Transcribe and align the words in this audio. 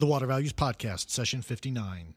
The 0.00 0.06
Water 0.06 0.26
Values 0.26 0.52
Podcast, 0.52 1.10
session 1.10 1.42
59. 1.42 2.14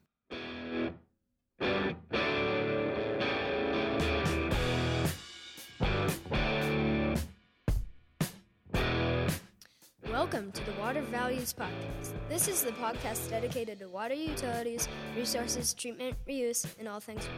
Welcome 10.11 10.51
to 10.51 10.63
the 10.63 10.73
Water 10.79 11.01
Values 11.01 11.55
Podcast. 11.55 12.13
This 12.29 12.47
is 12.47 12.61
the 12.61 12.69
podcast 12.73 13.31
dedicated 13.31 13.79
to 13.79 13.89
water 13.89 14.13
utilities, 14.13 14.87
resources, 15.17 15.73
treatment, 15.73 16.15
reuse, 16.29 16.67
and 16.77 16.87
all 16.87 16.99
things 16.99 17.25
water. 17.25 17.31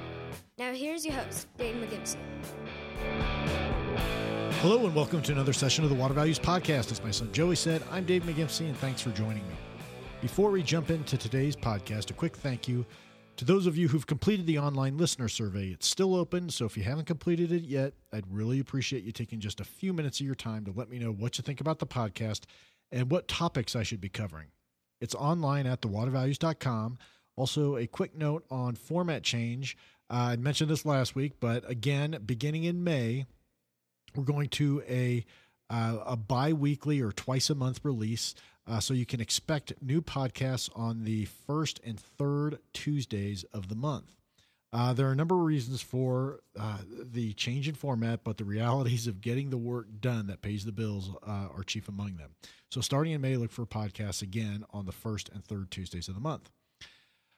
Now, 0.58 0.74
here's 0.74 1.06
your 1.06 1.14
host, 1.14 1.48
Dave 1.58 1.78
McGimpsey. 1.78 2.18
Hello, 4.60 4.86
and 4.86 4.94
welcome 4.94 5.22
to 5.22 5.32
another 5.32 5.54
session 5.54 5.86
of 5.86 5.90
the 5.90 5.96
Water 5.96 6.14
Values 6.14 6.38
Podcast. 6.38 6.92
As 6.92 7.02
my 7.02 7.12
son 7.12 7.32
Joey 7.32 7.56
said, 7.56 7.82
I'm 7.90 8.04
Dave 8.04 8.24
McGimpsey, 8.24 8.66
and 8.66 8.76
thanks 8.80 9.00
for 9.00 9.12
joining 9.12 9.48
me. 9.48 9.56
Before 10.24 10.52
we 10.52 10.64
jump 10.64 10.90
into 10.90 11.18
today's 11.18 11.54
podcast, 11.54 12.10
a 12.10 12.14
quick 12.14 12.38
thank 12.38 12.66
you 12.66 12.86
to 13.36 13.44
those 13.44 13.68
of 13.68 13.76
you 13.76 13.90
who've 13.90 14.08
completed 14.08 14.46
the 14.46 14.58
online 14.58 14.98
listener 14.98 15.28
survey. 15.28 15.68
It's 15.68 15.86
still 15.86 16.16
open, 16.16 16.50
so 16.50 16.64
if 16.64 16.78
you 16.78 16.84
haven't 16.84 17.08
completed 17.08 17.52
it 17.52 17.64
yet, 17.64 17.92
I'd 18.14 18.24
really 18.32 18.62
appreciate 18.62 19.04
you 19.04 19.12
taking 19.12 19.42
just 19.42 19.60
a 19.60 19.66
few 19.66 19.92
minutes 19.92 20.22
of 20.22 20.26
your 20.26 20.34
time 20.34 20.64
to 20.64 20.72
let 20.74 20.90
me 20.90 20.98
know 20.98 21.12
what 21.12 21.38
you 21.38 21.42
think 21.42 21.60
about 21.60 21.80
the 21.80 21.86
podcast 21.86 22.46
and 22.90 23.12
what 23.12 23.28
topics 23.28 23.76
I 23.76 23.84
should 23.84 24.00
be 24.00 24.08
covering. 24.08 24.48
It's 25.02 25.14
online 25.14 25.68
at 25.68 25.82
thewatervalues.com. 25.82 27.00
Also, 27.36 27.76
a 27.76 27.86
quick 27.86 28.16
note 28.16 28.46
on 28.50 28.76
format 28.76 29.24
change. 29.24 29.76
I 30.10 30.38
mentioned 30.38 30.72
this 30.72 30.86
last 30.86 31.16
week, 31.16 31.34
but 31.42 31.70
again, 31.70 32.18
beginning 32.26 32.64
in 32.64 32.82
May, 32.82 33.26
we're 34.16 34.24
going 34.24 34.48
to 34.52 34.84
a 34.88 35.26
uh, 35.70 35.98
a 36.06 36.16
bi-weekly 36.16 37.02
or 37.02 37.12
twice 37.12 37.50
a 37.50 37.56
month 37.56 37.80
release 37.84 38.36
uh, 38.68 38.80
so 38.80 38.94
you 38.94 39.06
can 39.06 39.20
expect 39.20 39.74
new 39.82 40.02
podcasts 40.02 40.70
on 40.76 41.04
the 41.04 41.26
first 41.26 41.80
and 41.84 42.00
third 42.00 42.60
tuesdays 42.74 43.44
of 43.54 43.70
the 43.70 43.76
month. 43.76 44.16
Uh, 44.72 44.92
there 44.92 45.08
are 45.08 45.12
a 45.12 45.16
number 45.16 45.36
of 45.36 45.42
reasons 45.42 45.82
for 45.82 46.40
uh, 46.60 46.80
the 46.90 47.32
change 47.34 47.68
in 47.68 47.76
format 47.76 48.24
but 48.24 48.38
the 48.38 48.44
realities 48.44 49.06
of 49.06 49.22
getting 49.22 49.52
the 49.52 49.58
work 49.58 49.86
done 50.00 50.26
that 50.26 50.42
pays 50.42 50.66
the 50.66 50.72
bills 50.72 51.12
uh, 51.28 51.48
are 51.56 51.64
chief 51.64 51.88
among 51.88 52.16
them. 52.16 52.32
So 52.72 52.82
starting 52.82 53.14
in 53.14 53.22
may 53.22 53.38
look 53.38 53.52
for 53.52 53.68
podcasts 53.68 54.24
again 54.24 54.66
on 54.72 54.88
the 54.88 54.92
first 54.92 55.30
and 55.30 55.46
third 55.46 55.70
tuesdays 55.70 56.08
of 56.08 56.16
the 56.16 56.22
month. 56.22 56.50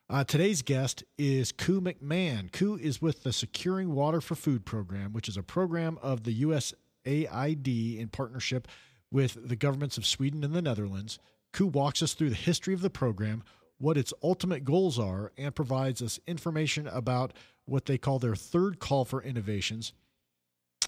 Uh, 0.08 0.24
today's 0.24 0.62
guest 0.62 1.04
is 1.18 1.52
Ku 1.52 1.82
McMahon. 1.82 2.52
Ku 2.52 2.78
is 2.78 3.02
with 3.02 3.24
the 3.24 3.34
Securing 3.34 3.94
Water 3.94 4.22
for 4.22 4.36
Food 4.36 4.64
program, 4.64 5.14
which 5.14 5.28
is 5.28 5.36
a 5.36 5.44
program 5.44 5.98
of 6.02 6.24
the 6.24 6.44
USAID 6.44 8.00
in 8.00 8.08
partnership 8.10 8.68
with 9.12 9.48
the 9.48 9.56
governments 9.56 9.98
of 9.98 10.06
Sweden 10.06 10.44
and 10.44 10.54
the 10.54 10.62
Netherlands. 10.62 11.20
Ku 11.54 11.68
walks 11.68 12.04
us 12.04 12.14
through 12.14 12.30
the 12.30 12.36
history 12.36 12.74
of 12.74 12.82
the 12.82 12.90
program, 12.90 13.44
what 13.78 13.98
its 13.98 14.14
ultimate 14.24 14.64
goals 14.64 15.00
are, 15.00 15.32
and 15.38 15.56
provides 15.56 16.02
us 16.02 16.20
information 16.28 16.88
about 16.88 17.34
what 17.66 17.86
they 17.86 17.98
call 17.98 18.20
their 18.20 18.36
third 18.36 18.80
call 18.80 19.06
for 19.06 19.24
innovations, 19.24 19.94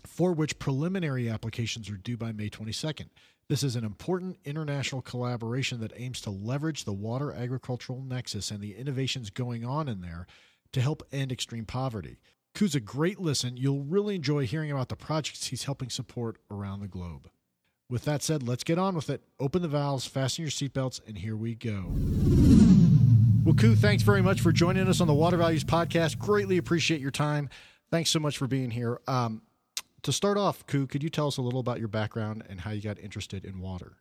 for 0.05 0.33
which 0.33 0.59
preliminary 0.59 1.29
applications 1.29 1.89
are 1.89 1.97
due 1.97 2.17
by 2.17 2.31
May 2.31 2.49
22nd. 2.49 3.07
This 3.49 3.63
is 3.63 3.77
an 3.77 3.85
important 3.85 4.37
international 4.43 5.01
collaboration 5.01 5.79
that 5.79 5.93
aims 5.95 6.19
to 6.21 6.29
leverage 6.29 6.83
the 6.83 6.93
water 6.93 7.31
agricultural 7.31 8.01
nexus 8.01 8.51
and 8.51 8.59
the 8.59 8.75
innovations 8.75 9.29
going 9.29 9.63
on 9.63 9.87
in 9.87 10.01
there 10.01 10.27
to 10.73 10.81
help 10.81 11.01
end 11.13 11.31
extreme 11.31 11.65
poverty. 11.65 12.17
Ku's 12.53 12.75
a 12.75 12.81
great 12.81 13.19
listen. 13.19 13.55
You'll 13.55 13.83
really 13.83 14.15
enjoy 14.15 14.45
hearing 14.45 14.71
about 14.71 14.89
the 14.89 14.95
projects 14.95 15.47
he's 15.47 15.63
helping 15.63 15.89
support 15.89 16.39
around 16.51 16.81
the 16.81 16.87
globe. 16.87 17.29
With 17.89 18.03
that 18.03 18.21
said, 18.21 18.45
let's 18.45 18.65
get 18.65 18.77
on 18.77 18.95
with 18.95 19.09
it. 19.09 19.21
Open 19.39 19.61
the 19.61 19.69
valves, 19.69 20.05
fasten 20.05 20.43
your 20.43 20.51
seatbelts, 20.51 20.99
and 21.07 21.17
here 21.17 21.37
we 21.37 21.55
go. 21.55 21.85
Well, 23.45 23.55
Ku, 23.55 23.75
thanks 23.75 24.03
very 24.03 24.21
much 24.21 24.41
for 24.41 24.51
joining 24.51 24.89
us 24.89 24.99
on 24.99 25.07
the 25.07 25.13
Water 25.13 25.37
Values 25.37 25.63
Podcast. 25.63 26.19
Greatly 26.19 26.57
appreciate 26.57 26.99
your 26.99 27.11
time. 27.11 27.49
Thanks 27.89 28.09
so 28.09 28.19
much 28.19 28.37
for 28.37 28.45
being 28.45 28.71
here. 28.71 28.99
Um, 29.07 29.41
to 30.01 30.11
start 30.11 30.37
off, 30.37 30.65
Ku, 30.67 30.85
could 30.85 31.01
you 31.01 31.09
tell 31.09 31.27
us 31.27 31.37
a 31.37 31.41
little 31.41 31.61
about 31.61 31.79
your 31.79 31.87
background 31.87 32.43
and 32.49 32.59
how 32.59 32.71
you 32.71 32.81
got 32.81 32.99
interested 32.99 33.45
in 33.45 33.61
water? 33.61 33.93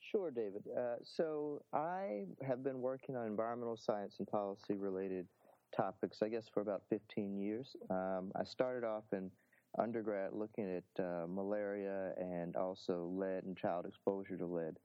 Sure, 0.00 0.32
David. 0.32 0.64
Uh, 0.76 0.96
so 1.04 1.62
I 1.72 2.24
have 2.44 2.64
been 2.64 2.80
working 2.80 3.14
on 3.14 3.28
environmental 3.28 3.76
science 3.76 4.16
and 4.18 4.26
policy 4.26 4.74
related 4.74 5.28
topics, 5.76 6.20
I 6.20 6.28
guess, 6.28 6.48
for 6.52 6.62
about 6.62 6.82
15 6.90 7.38
years. 7.38 7.76
Um, 7.90 8.32
I 8.34 8.42
started 8.42 8.82
off 8.84 9.04
in 9.12 9.30
undergrad 9.78 10.32
looking 10.32 10.68
at 10.76 11.04
uh, 11.04 11.26
malaria 11.28 12.12
and 12.18 12.56
also 12.56 13.10
lead 13.12 13.44
and 13.44 13.56
child 13.56 13.86
exposure 13.86 14.36
to 14.36 14.46
lead, 14.46 14.76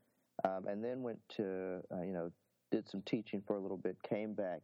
um, 0.44 0.68
and 0.68 0.84
then 0.84 1.02
went 1.02 1.19
to, 1.30 1.80
uh, 1.94 2.02
you 2.03 2.14
know, 2.14 2.31
did 2.72 2.90
some 2.90 3.02
teaching 3.03 3.42
for 3.46 3.56
a 3.56 3.59
little 3.59 3.78
bit, 3.78 3.97
came 4.03 4.34
back, 4.34 4.62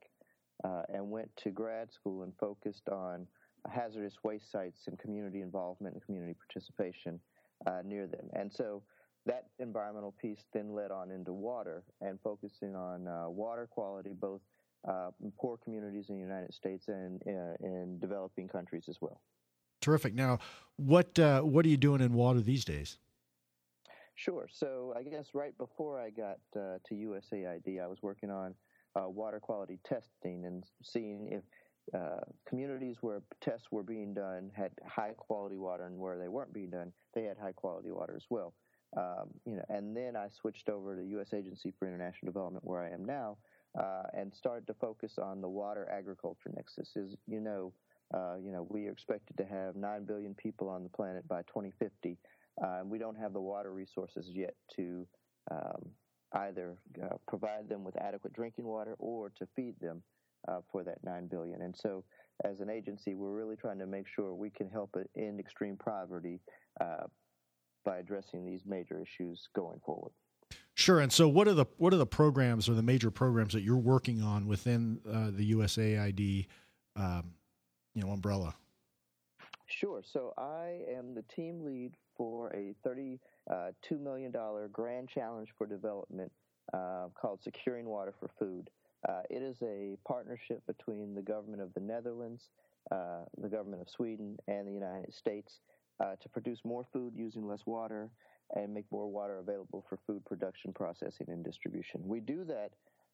uh, 0.63 0.83
and 0.93 1.09
went 1.09 1.29
to 1.37 1.49
grad 1.51 1.91
school 1.91 2.23
and 2.23 2.33
focused 2.39 2.89
on 2.89 3.27
hazardous 3.71 4.15
waste 4.23 4.51
sites 4.51 4.87
and 4.87 4.97
community 4.99 5.41
involvement 5.41 5.93
and 5.93 6.03
community 6.03 6.33
participation 6.33 7.19
uh, 7.65 7.81
near 7.85 8.07
them. 8.07 8.27
And 8.33 8.51
so 8.51 8.83
that 9.25 9.47
environmental 9.59 10.13
piece 10.21 10.45
then 10.53 10.73
led 10.73 10.91
on 10.91 11.11
into 11.11 11.33
water 11.33 11.83
and 12.01 12.17
focusing 12.23 12.75
on 12.75 13.07
uh, 13.07 13.29
water 13.29 13.67
quality, 13.69 14.13
both 14.13 14.41
uh, 14.87 15.09
poor 15.37 15.57
communities 15.57 16.05
in 16.09 16.15
the 16.15 16.21
United 16.21 16.53
States 16.53 16.87
and 16.87 17.21
uh, 17.27 17.55
in 17.61 17.97
developing 17.99 18.47
countries 18.47 18.85
as 18.87 18.97
well. 19.01 19.21
Terrific. 19.81 20.13
Now, 20.13 20.39
what 20.75 21.17
uh, 21.19 21.41
what 21.41 21.65
are 21.65 21.69
you 21.69 21.77
doing 21.77 22.01
in 22.01 22.13
water 22.13 22.41
these 22.41 22.65
days? 22.65 22.97
Sure. 24.15 24.47
So 24.51 24.93
I 24.97 25.03
guess 25.03 25.27
right 25.33 25.55
before 25.57 25.99
I 25.99 26.09
got 26.09 26.39
uh, 26.55 26.79
to 26.87 26.95
USAID, 26.95 27.81
I 27.81 27.87
was 27.87 27.99
working 28.01 28.31
on 28.31 28.55
water 28.95 29.39
quality 29.39 29.77
testing 29.85 30.45
and 30.45 30.63
seeing 30.81 31.27
if 31.31 31.43
uh, 31.93 32.19
communities 32.45 32.97
where 33.01 33.21
tests 33.41 33.67
were 33.71 33.83
being 33.83 34.13
done 34.13 34.51
had 34.53 34.71
high 34.85 35.13
quality 35.15 35.55
water, 35.55 35.85
and 35.85 35.97
where 35.97 36.17
they 36.17 36.27
weren't 36.27 36.53
being 36.53 36.69
done, 36.69 36.91
they 37.13 37.23
had 37.23 37.37
high 37.37 37.53
quality 37.53 37.91
water 37.91 38.13
as 38.15 38.25
well. 38.29 38.53
Um, 38.95 39.29
you 39.45 39.55
know, 39.55 39.63
and 39.69 39.95
then 39.95 40.15
I 40.15 40.27
switched 40.29 40.69
over 40.69 40.95
to 40.95 41.01
the 41.01 41.07
U.S. 41.09 41.33
Agency 41.33 41.73
for 41.77 41.87
International 41.87 42.31
Development, 42.31 42.65
where 42.65 42.83
I 42.83 42.89
am 42.89 43.05
now, 43.05 43.37
uh, 43.79 44.03
and 44.13 44.33
started 44.33 44.67
to 44.67 44.73
focus 44.73 45.13
on 45.21 45.41
the 45.41 45.47
water 45.47 45.87
agriculture 45.89 46.51
nexus. 46.53 46.95
As 46.97 47.15
you 47.25 47.39
know, 47.39 47.73
uh, 48.13 48.35
you 48.41 48.51
know, 48.51 48.65
we 48.69 48.87
are 48.87 48.91
expected 48.91 49.37
to 49.37 49.45
have 49.45 49.75
nine 49.75 50.05
billion 50.05 50.33
people 50.33 50.69
on 50.69 50.83
the 50.83 50.89
planet 50.89 51.27
by 51.27 51.41
2050, 51.43 52.17
uh, 52.61 52.79
and 52.79 52.89
we 52.89 52.97
don't 52.97 53.17
have 53.17 53.33
the 53.33 53.41
water 53.41 53.73
resources 53.73 54.29
yet 54.31 54.55
to 54.75 55.05
um, 55.51 55.89
either 56.33 56.77
uh, 57.03 57.15
provide 57.27 57.69
them 57.69 57.83
with 57.83 57.95
adequate 57.97 58.33
drinking 58.33 58.65
water 58.65 58.95
or 58.99 59.29
to 59.29 59.47
feed 59.55 59.75
them 59.79 60.01
uh, 60.47 60.59
for 60.71 60.83
that 60.83 60.97
nine 61.03 61.27
billion. 61.27 61.61
And 61.61 61.75
so, 61.75 62.03
as 62.43 62.59
an 62.59 62.69
agency, 62.69 63.15
we're 63.15 63.31
really 63.31 63.55
trying 63.55 63.79
to 63.79 63.87
make 63.87 64.05
sure 64.07 64.33
we 64.33 64.49
can 64.49 64.69
help 64.69 64.95
end 65.17 65.39
extreme 65.39 65.75
poverty 65.75 66.39
uh, 66.79 67.07
by 67.83 67.97
addressing 67.97 68.45
these 68.45 68.61
major 68.65 69.01
issues 69.01 69.47
going 69.55 69.79
forward. 69.85 70.11
Sure. 70.75 70.99
And 70.99 71.11
so, 71.11 71.27
what 71.27 71.47
are 71.47 71.53
the 71.53 71.65
what 71.77 71.93
are 71.93 71.97
the 71.97 72.05
programs 72.05 72.69
or 72.69 72.73
the 72.73 72.83
major 72.83 73.09
programs 73.09 73.53
that 73.53 73.61
you're 73.61 73.75
working 73.77 74.21
on 74.21 74.47
within 74.47 74.99
uh, 75.09 75.31
the 75.31 75.53
USAID, 75.53 76.45
um, 76.95 77.33
you 77.97 78.03
know, 78.03 78.11
umbrella? 78.11 78.53
Sure. 79.65 80.03
So 80.03 80.33
I 80.37 80.81
am 80.95 81.15
the 81.15 81.23
team 81.23 81.65
lead 81.65 81.93
for 82.15 82.53
a 82.53 82.75
thirty-two 82.83 83.97
million 83.97 84.31
dollar 84.31 84.67
grand 84.67 85.09
challenge 85.09 85.49
for 85.57 85.65
development 85.65 86.31
uh, 86.73 87.07
called 87.19 87.41
"Securing 87.41 87.87
Water 87.87 88.13
for 88.19 88.29
Food." 88.39 88.69
Uh, 89.09 89.21
it 89.31 89.41
is 89.41 89.57
a 89.63 89.97
partnership 90.07 90.61
between 90.67 91.15
the 91.15 91.21
government 91.21 91.61
of 91.61 91.73
the 91.73 91.79
Netherlands, 91.79 92.49
uh, 92.91 93.21
the 93.41 93.49
government 93.49 93.81
of 93.81 93.89
Sweden, 93.89 94.37
and 94.47 94.67
the 94.67 94.71
United 94.71 95.13
States 95.13 95.59
uh, 95.99 96.15
to 96.21 96.29
produce 96.29 96.59
more 96.63 96.85
food 96.93 97.13
using 97.15 97.47
less 97.47 97.65
water 97.65 98.11
and 98.55 98.73
make 98.73 98.85
more 98.91 99.07
water 99.07 99.39
available 99.39 99.83
for 99.89 99.97
food 100.05 100.23
production, 100.25 100.71
processing, 100.71 101.27
and 101.29 101.43
distribution. 101.43 102.01
We 102.05 102.19
do 102.19 102.43
that 102.45 102.71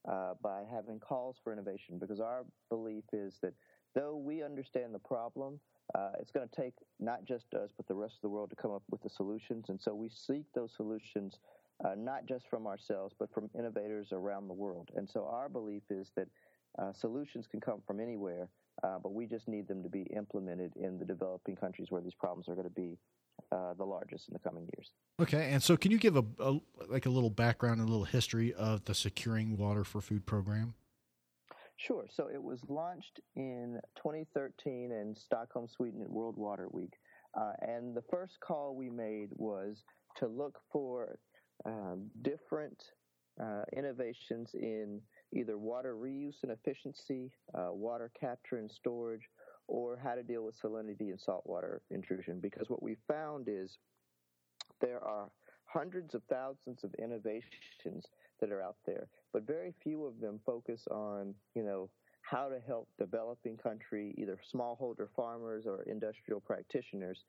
uh, 0.10 0.34
by 0.42 0.64
having 0.70 1.00
calls 1.00 1.38
for 1.44 1.54
innovation 1.54 1.98
because 2.00 2.20
our 2.20 2.46
belief 2.70 3.04
is 3.14 3.36
that 3.42 3.54
though 3.94 4.16
we 4.16 4.44
understand 4.44 4.94
the 4.94 5.00
problem, 5.00 5.60
uh, 5.96 6.12
it's 6.20 6.32
going 6.32 6.48
to 6.48 6.62
take 6.62 6.74
not 7.00 7.26
just 7.26 7.54
us, 7.54 7.72
but 7.76 7.88
the 7.88 7.94
rest 7.94 8.16
of 8.16 8.22
the 8.22 8.30
world 8.30 8.50
to 8.50 8.56
come 8.56 8.72
up 8.72 8.84
with 8.90 9.02
the 9.02 9.10
solutions. 9.10 9.70
And 9.70 9.80
so 9.82 9.94
we 9.94 10.10
seek 10.10 10.46
those 10.54 10.72
solutions 10.76 11.40
uh, 11.84 11.96
not 11.98 12.26
just 12.26 12.48
from 12.50 12.68
ourselves, 12.68 13.14
but 13.18 13.34
from 13.34 13.50
innovators 13.58 14.10
around 14.12 14.48
the 14.48 14.54
world. 14.54 14.90
And 14.96 15.10
so 15.10 15.28
our 15.30 15.50
belief 15.50 15.84
is 15.90 16.12
that 16.16 16.28
uh, 16.80 16.94
solutions 16.94 17.48
can 17.48 17.60
come 17.60 17.82
from 17.86 18.00
anywhere, 18.00 18.50
uh, 18.84 18.98
but 19.02 19.14
we 19.14 19.26
just 19.26 19.48
need 19.48 19.68
them 19.68 19.84
to 19.84 19.90
be 19.90 20.04
implemented 20.16 20.74
in 20.76 20.98
the 20.98 21.06
developing 21.06 21.56
countries 21.56 21.88
where 21.90 22.02
these 22.02 22.16
problems 22.16 22.48
are 22.48 22.56
going 22.56 22.68
to 22.68 22.74
be 22.74 22.98
uh, 23.52 23.74
the 23.74 23.84
largest 23.84 24.28
in 24.28 24.34
the 24.34 24.40
coming 24.40 24.68
years. 24.76 24.92
Okay, 25.20 25.52
and 25.52 25.62
so 25.62 25.78
can 25.78 25.92
you 25.92 25.98
give 25.98 26.16
a, 26.16 26.24
a 26.40 26.60
like 26.88 27.06
a 27.06 27.10
little 27.10 27.30
background 27.30 27.80
and 27.80 27.88
a 27.88 27.92
little 27.92 28.06
history 28.06 28.54
of 28.54 28.86
the 28.86 28.96
Securing 28.96 29.58
Water 29.58 29.84
for 29.84 30.02
Food 30.02 30.26
program? 30.26 30.74
Sure. 31.86 32.06
So 32.10 32.30
it 32.34 32.42
was 32.42 32.62
launched 32.70 33.20
in 33.36 33.78
2013 33.98 34.92
in 34.92 35.14
Stockholm, 35.18 35.68
Sweden 35.68 36.02
at 36.02 36.10
World 36.10 36.38
Water 36.38 36.70
Week. 36.72 36.94
Uh, 37.38 37.52
and 37.62 37.94
the 37.94 38.04
first 38.10 38.40
call 38.40 38.74
we 38.74 38.90
made 38.90 39.30
was 39.32 39.84
to 40.16 40.28
look 40.28 40.60
for 40.72 41.20
um, 41.66 42.10
different 42.22 42.82
uh, 43.42 43.64
innovations 43.76 44.52
in 44.54 45.02
either 45.34 45.58
water 45.58 45.96
reuse 45.96 46.36
and 46.44 46.54
efficiency, 46.54 47.32
uh, 47.54 47.74
water 47.74 48.10
capture 48.18 48.60
and 48.60 48.72
storage, 48.72 49.28
or 49.68 50.00
how 50.02 50.16
to 50.16 50.24
deal 50.24 50.46
with 50.46 50.56
salinity 50.62 51.10
and 51.10 51.20
saltwater 51.20 51.82
intrusion. 51.92 52.40
Because 52.40 52.70
what 52.70 52.82
we 52.82 52.96
found 53.10 53.50
is 53.50 53.78
there 54.80 55.04
are 55.04 55.30
hundreds 55.66 56.14
of 56.16 56.22
thousands 56.30 56.86
of 56.86 56.94
innovations 56.94 58.06
that 58.40 58.52
are 58.52 58.62
out 58.62 58.78
there, 58.86 59.08
but 59.32 59.48
very 59.48 59.74
few 59.84 60.06
of 60.06 60.20
them 60.20 60.40
focus 60.46 60.88
on, 60.92 61.34
you 61.56 61.64
know, 61.64 61.90
how 62.22 62.48
to 62.48 62.60
help 62.66 62.88
developing 62.98 63.58
country, 63.58 64.14
either 64.18 64.38
smallholder 64.54 65.08
farmers 65.16 65.66
or 65.66 65.84
industrial 65.84 66.40
practitioners, 66.40 67.26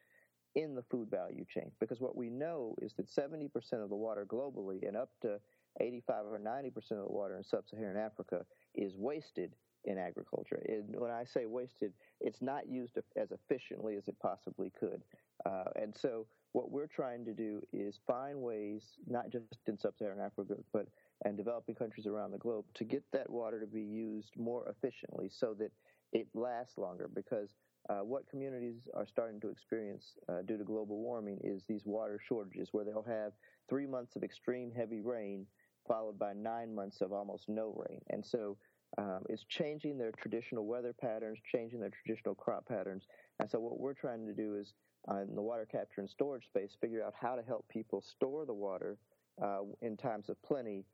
in 0.54 0.74
the 0.74 0.82
food 0.82 1.10
value 1.10 1.44
chain. 1.52 1.70
Because 1.80 2.00
what 2.00 2.16
we 2.16 2.30
know 2.30 2.74
is 2.80 2.94
that 2.94 3.08
70% 3.08 3.50
of 3.82 3.88
the 3.88 3.96
water 3.96 4.24
globally 4.24 4.86
and 4.86 4.96
up 4.96 5.10
to 5.22 5.40
85 5.80 6.26
or 6.26 6.38
90% 6.38 6.76
of 6.92 7.08
the 7.08 7.12
water 7.12 7.36
in 7.36 7.44
sub 7.44 7.64
Saharan 7.68 7.96
Africa 7.96 8.44
is 8.74 8.96
wasted 8.96 9.54
in 9.84 9.98
agriculture. 9.98 10.62
And 10.66 10.98
when 10.98 11.10
I 11.10 11.24
say 11.24 11.46
wasted, 11.46 11.92
it's 12.20 12.40
not 12.40 12.68
used 12.68 12.96
as 13.16 13.32
efficiently 13.32 13.96
as 13.96 14.08
it 14.08 14.16
possibly 14.20 14.72
could. 14.78 15.02
Uh, 15.44 15.64
and 15.76 15.94
so, 15.94 16.26
what 16.54 16.70
we're 16.70 16.86
trying 16.86 17.24
to 17.24 17.34
do 17.34 17.60
is 17.72 17.98
find 18.06 18.40
ways, 18.40 18.84
not 19.08 19.28
just 19.28 19.44
in 19.66 19.76
sub 19.76 19.98
Saharan 19.98 20.20
Africa, 20.20 20.54
but 20.72 20.86
and 21.24 21.36
developing 21.36 21.74
countries 21.74 22.06
around 22.06 22.30
the 22.30 22.38
globe, 22.38 22.64
to 22.74 22.84
get 22.84 23.02
that 23.12 23.28
water 23.28 23.58
to 23.58 23.66
be 23.66 23.82
used 23.82 24.30
more 24.36 24.68
efficiently 24.68 25.28
so 25.28 25.52
that 25.58 25.72
it 26.12 26.28
lasts 26.32 26.78
longer. 26.78 27.10
Because 27.12 27.56
uh, 27.90 28.04
what 28.04 28.30
communities 28.30 28.88
are 28.94 29.04
starting 29.04 29.40
to 29.40 29.48
experience 29.48 30.16
uh, 30.28 30.42
due 30.46 30.56
to 30.56 30.62
global 30.62 30.98
warming 30.98 31.40
is 31.42 31.64
these 31.68 31.82
water 31.84 32.20
shortages 32.24 32.68
where 32.70 32.84
they'll 32.84 33.02
have 33.02 33.32
three 33.68 33.86
months 33.86 34.14
of 34.14 34.22
extreme 34.22 34.70
heavy 34.70 35.00
rain 35.00 35.46
followed 35.88 36.18
by 36.18 36.32
nine 36.32 36.72
months 36.72 37.00
of 37.00 37.12
almost 37.12 37.48
no 37.48 37.74
rain. 37.88 38.00
And 38.10 38.24
so 38.24 38.56
um, 38.98 39.20
it's 39.28 39.44
changing 39.44 39.98
their 39.98 40.12
traditional 40.12 40.66
weather 40.66 40.92
patterns, 40.92 41.38
changing 41.50 41.80
their 41.80 41.90
traditional 41.90 42.34
crop 42.34 42.66
patterns. 42.66 43.04
And 43.40 43.50
so 43.50 43.58
what 43.58 43.78
we're 43.78 43.94
trying 43.94 44.26
to 44.26 44.32
do 44.32 44.56
is, 44.56 44.72
uh, 45.10 45.22
in 45.28 45.34
the 45.34 45.42
water 45.42 45.66
capture 45.70 46.00
and 46.00 46.08
storage 46.08 46.46
space, 46.46 46.76
figure 46.80 47.04
out 47.04 47.14
how 47.20 47.34
to 47.34 47.42
help 47.42 47.66
people 47.68 48.02
store 48.02 48.46
the 48.46 48.54
water 48.54 48.96
uh, 49.42 49.60
in 49.82 49.96
times 49.96 50.28
of 50.28 50.40
plenty 50.42 50.84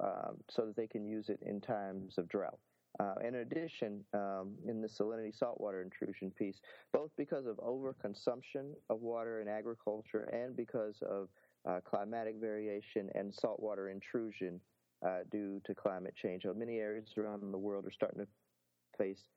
um, 0.00 0.36
so 0.50 0.66
that 0.66 0.76
they 0.76 0.86
can 0.86 1.04
use 1.04 1.28
it 1.28 1.38
in 1.42 1.60
times 1.60 2.18
of 2.18 2.28
drought. 2.28 2.58
Uh, 3.00 3.14
in 3.26 3.36
addition, 3.36 4.04
um, 4.14 4.54
in 4.68 4.80
the 4.80 4.88
salinity 4.88 5.36
saltwater 5.36 5.82
intrusion 5.82 6.30
piece, 6.30 6.60
both 6.92 7.10
because 7.16 7.44
of 7.44 7.56
overconsumption 7.56 8.72
of 8.88 9.00
water 9.00 9.40
in 9.40 9.48
agriculture 9.48 10.30
and 10.32 10.56
because 10.56 11.02
of 11.02 11.28
uh, 11.68 11.80
climatic 11.84 12.36
variation 12.40 13.10
and 13.14 13.34
saltwater 13.34 13.88
intrusion 13.88 14.60
uh, 15.06 15.20
due 15.30 15.60
to 15.64 15.74
climate 15.74 16.14
change. 16.16 16.44
many 16.56 16.78
areas 16.78 17.14
around 17.16 17.52
the 17.52 17.58
world 17.58 17.86
are 17.86 17.90
starting 17.90 18.20
to 18.20 18.28
face 18.96 19.28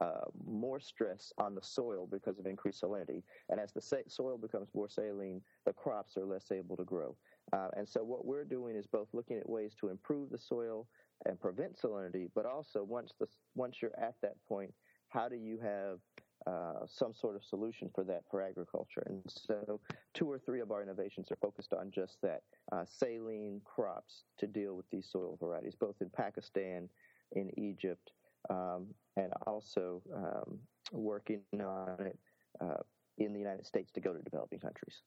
uh, 0.00 0.24
more 0.44 0.80
stress 0.80 1.32
on 1.38 1.54
the 1.54 1.62
soil 1.62 2.08
because 2.10 2.38
of 2.38 2.46
increased 2.46 2.82
salinity. 2.82 3.22
And 3.48 3.60
as 3.60 3.72
the 3.72 3.80
sa- 3.80 3.96
soil 4.08 4.36
becomes 4.36 4.68
more 4.74 4.88
saline, 4.88 5.40
the 5.66 5.72
crops 5.72 6.16
are 6.16 6.26
less 6.26 6.50
able 6.50 6.76
to 6.76 6.84
grow. 6.84 7.16
Uh, 7.52 7.68
and 7.76 7.88
so, 7.88 8.02
what 8.02 8.24
we're 8.24 8.44
doing 8.44 8.76
is 8.76 8.86
both 8.86 9.08
looking 9.12 9.38
at 9.38 9.48
ways 9.48 9.74
to 9.80 9.88
improve 9.88 10.30
the 10.30 10.38
soil 10.38 10.88
and 11.26 11.40
prevent 11.40 11.78
salinity, 11.78 12.28
but 12.34 12.44
also 12.44 12.82
once 12.82 13.14
the 13.20 13.26
once 13.54 13.80
you're 13.80 13.98
at 13.98 14.14
that 14.22 14.34
point, 14.48 14.72
how 15.08 15.28
do 15.28 15.36
you 15.36 15.58
have 15.60 16.00
uh, 16.46 16.86
some 16.86 17.14
sort 17.14 17.36
of 17.36 17.44
solution 17.44 17.90
for 17.94 18.04
that 18.04 18.22
for 18.30 18.42
agriculture? 18.42 19.02
And 19.06 19.22
so, 19.26 19.80
two 20.12 20.30
or 20.30 20.38
three 20.38 20.60
of 20.60 20.70
our 20.70 20.82
innovations 20.82 21.30
are 21.30 21.36
focused 21.36 21.72
on 21.72 21.90
just 21.90 22.18
that: 22.22 22.42
uh, 22.72 22.84
saline 22.84 23.60
crops 23.64 24.24
to 24.38 24.46
deal 24.46 24.74
with 24.74 24.86
these 24.90 25.08
soil 25.10 25.36
varieties, 25.40 25.74
both 25.74 25.96
in 26.00 26.10
Pakistan, 26.10 26.88
in 27.32 27.50
Egypt, 27.58 28.10
um, 28.50 28.86
and 29.16 29.32
also 29.46 30.02
um, 30.14 30.58
working 30.92 31.40
on 31.60 31.96
it 32.00 32.18
uh, 32.60 32.82
in 33.18 33.32
the 33.32 33.38
United 33.38 33.66
States 33.66 33.90
to 33.92 34.00
go 34.00 34.12
to 34.12 34.22
developing 34.22 34.58
countries. 34.58 35.02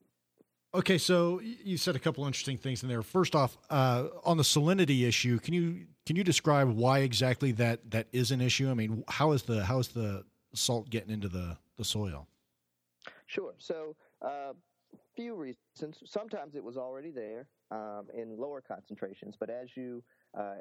Okay, 0.74 0.98
so 0.98 1.40
you 1.42 1.78
said 1.78 1.96
a 1.96 2.00
couple 2.00 2.26
interesting 2.26 2.58
things 2.58 2.84
in 2.84 2.90
there. 2.90 3.02
First 3.02 3.36
off, 3.36 3.58
uh, 3.70 4.08
on 4.26 4.38
the 4.38 4.44
salinity 4.44 5.08
issue, 5.08 5.40
can 5.40 5.54
you 5.54 5.88
can 6.06 6.16
you 6.16 6.24
describe 6.24 6.70
why 6.70 7.00
exactly 7.00 7.52
that 7.54 7.90
that 7.92 8.08
is 8.12 8.32
an 8.32 8.42
issue? 8.42 8.70
I 8.70 8.74
mean, 8.74 9.04
how 9.08 9.32
is 9.32 9.44
the 9.44 9.64
how 9.64 9.80
is 9.80 9.88
the 9.90 10.26
salt 10.54 10.90
getting 10.90 11.12
into 11.12 11.30
the 11.30 11.58
the 11.78 11.86
soil? 11.86 12.28
Sure. 13.28 13.54
So, 13.58 13.96
a 14.22 14.26
uh, 14.26 14.54
few 15.16 15.36
reasons. 15.36 16.00
Sometimes 16.06 16.56
it 16.56 16.64
was 16.64 16.78
already 16.78 17.12
there 17.12 17.48
um, 17.72 18.08
in 18.14 18.38
lower 18.38 18.62
concentrations, 18.62 19.36
but 19.40 19.50
as 19.50 19.76
you 19.76 20.04
uh, 20.38 20.56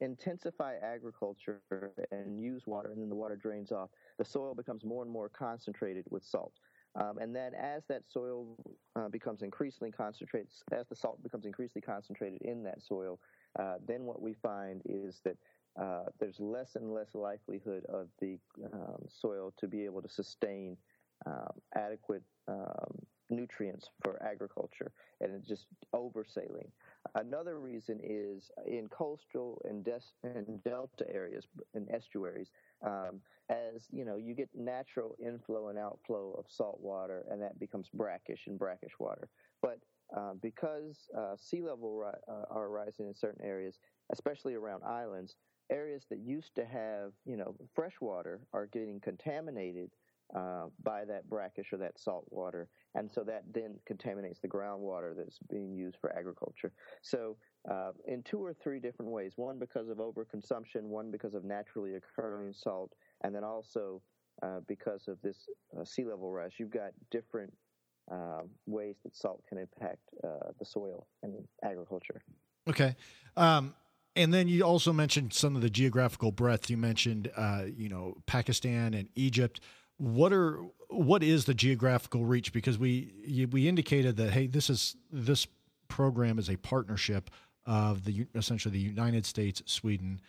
intensify 0.00 0.74
agriculture 0.82 1.60
and 2.10 2.40
use 2.40 2.62
water, 2.66 2.90
and 2.90 3.00
then 3.00 3.08
the 3.08 3.14
water 3.14 3.36
drains 3.36 3.70
off, 3.70 3.90
the 4.18 4.24
soil 4.24 4.54
becomes 4.54 4.84
more 4.84 5.02
and 5.02 5.12
more 5.12 5.28
concentrated 5.28 6.04
with 6.10 6.24
salt. 6.24 6.54
Um, 6.98 7.18
and 7.18 7.36
then 7.36 7.52
as 7.54 7.84
that 7.88 8.02
soil 8.08 8.56
uh, 8.96 9.08
becomes 9.08 9.42
increasingly 9.42 9.92
concentrated, 9.92 10.48
as 10.72 10.88
the 10.88 10.96
salt 10.96 11.22
becomes 11.22 11.44
increasingly 11.44 11.82
concentrated 11.82 12.40
in 12.42 12.62
that 12.64 12.82
soil, 12.82 13.20
uh, 13.58 13.74
then 13.86 14.04
what 14.04 14.20
we 14.20 14.34
find 14.42 14.82
is 14.84 15.20
that 15.24 15.36
uh, 15.80 16.04
there's 16.18 16.40
less 16.40 16.74
and 16.76 16.92
less 16.92 17.14
likelihood 17.14 17.84
of 17.88 18.08
the 18.20 18.38
um, 18.72 19.02
soil 19.08 19.52
to 19.58 19.66
be 19.68 19.84
able 19.84 20.02
to 20.02 20.08
sustain 20.08 20.76
um, 21.26 21.52
adequate 21.74 22.22
um, 22.48 23.06
nutrients 23.30 23.90
for 24.02 24.20
agriculture, 24.22 24.92
and 25.20 25.32
it's 25.34 25.46
just 25.46 25.66
oversaling. 25.94 26.70
Another 27.14 27.58
reason 27.58 28.00
is 28.02 28.50
in 28.66 28.88
coastal 28.88 29.60
and, 29.64 29.84
des- 29.84 30.14
and 30.24 30.62
delta 30.64 31.04
areas 31.12 31.46
and 31.74 31.88
estuaries, 31.90 32.50
um, 32.84 33.20
as 33.50 33.86
you 33.90 34.04
know, 34.04 34.16
you 34.16 34.34
get 34.34 34.48
natural 34.54 35.14
inflow 35.24 35.68
and 35.68 35.78
outflow 35.78 36.34
of 36.38 36.46
salt 36.48 36.80
water, 36.80 37.24
and 37.30 37.40
that 37.42 37.58
becomes 37.58 37.88
brackish 37.92 38.46
and 38.46 38.58
brackish 38.58 38.92
water. 38.98 39.28
But 39.62 39.78
uh, 40.16 40.34
because 40.40 41.08
uh, 41.16 41.36
sea 41.36 41.60
level 41.62 41.94
ri- 41.94 42.20
uh, 42.28 42.44
are 42.50 42.70
rising 42.70 43.06
in 43.06 43.14
certain 43.14 43.44
areas, 43.44 43.78
especially 44.10 44.54
around 44.54 44.82
islands, 44.84 45.36
areas 45.70 46.04
that 46.10 46.18
used 46.18 46.54
to 46.56 46.64
have 46.64 47.12
you 47.24 47.36
know 47.36 47.54
fresh 47.74 47.94
water 48.00 48.40
are 48.52 48.66
getting 48.66 49.00
contaminated 49.00 49.90
uh, 50.36 50.66
by 50.82 51.04
that 51.06 51.28
brackish 51.28 51.72
or 51.72 51.78
that 51.78 51.98
salt 51.98 52.26
water, 52.30 52.68
and 52.94 53.10
so 53.10 53.22
that 53.24 53.44
then 53.52 53.78
contaminates 53.86 54.40
the 54.40 54.48
groundwater 54.48 55.16
that's 55.16 55.38
being 55.50 55.74
used 55.74 55.96
for 56.00 56.14
agriculture. 56.16 56.72
So, 57.00 57.36
uh, 57.70 57.92
in 58.06 58.22
two 58.22 58.44
or 58.44 58.52
three 58.52 58.78
different 58.78 59.10
ways 59.10 59.32
one 59.36 59.58
because 59.58 59.88
of 59.88 59.98
overconsumption, 59.98 60.82
one 60.82 61.10
because 61.10 61.34
of 61.34 61.44
naturally 61.44 61.94
occurring 61.94 62.52
salt, 62.52 62.92
and 63.24 63.34
then 63.34 63.44
also 63.44 64.02
uh, 64.42 64.60
because 64.66 65.08
of 65.08 65.18
this 65.22 65.48
uh, 65.78 65.84
sea 65.84 66.04
level 66.04 66.30
rise, 66.30 66.52
you've 66.58 66.70
got 66.70 66.90
different 67.10 67.52
um, 68.10 68.50
ways 68.66 68.96
that 69.04 69.16
salt 69.16 69.42
can 69.48 69.58
impact 69.58 70.00
uh, 70.24 70.50
the 70.58 70.64
soil 70.64 71.06
and 71.22 71.34
agriculture. 71.64 72.22
Okay. 72.68 72.94
Um, 73.36 73.74
and 74.18 74.34
then 74.34 74.48
you 74.48 74.62
also 74.62 74.92
mentioned 74.92 75.32
some 75.32 75.56
of 75.56 75.62
the 75.62 75.70
geographical 75.70 76.32
breadth. 76.32 76.68
You 76.68 76.76
mentioned, 76.76 77.30
uh, 77.36 77.64
you 77.76 77.88
know, 77.88 78.16
Pakistan 78.26 78.94
and 78.94 79.08
Egypt 79.14 79.60
what 79.98 80.32
are 80.32 80.60
what 80.88 81.22
is 81.22 81.44
the 81.44 81.54
geographical 81.54 82.24
reach? 82.24 82.52
Because 82.52 82.78
we 82.78 83.46
we 83.50 83.68
indicated 83.68 84.16
that 84.16 84.30
hey, 84.30 84.46
this 84.46 84.70
is 84.70 84.96
this 85.12 85.46
program 85.88 86.38
is 86.38 86.48
a 86.48 86.56
partnership 86.56 87.30
of 87.66 88.04
the 88.04 88.26
essentially 88.34 88.72
the 88.72 88.78
United 88.78 89.26
States, 89.26 89.62
Sweden, 89.66 90.20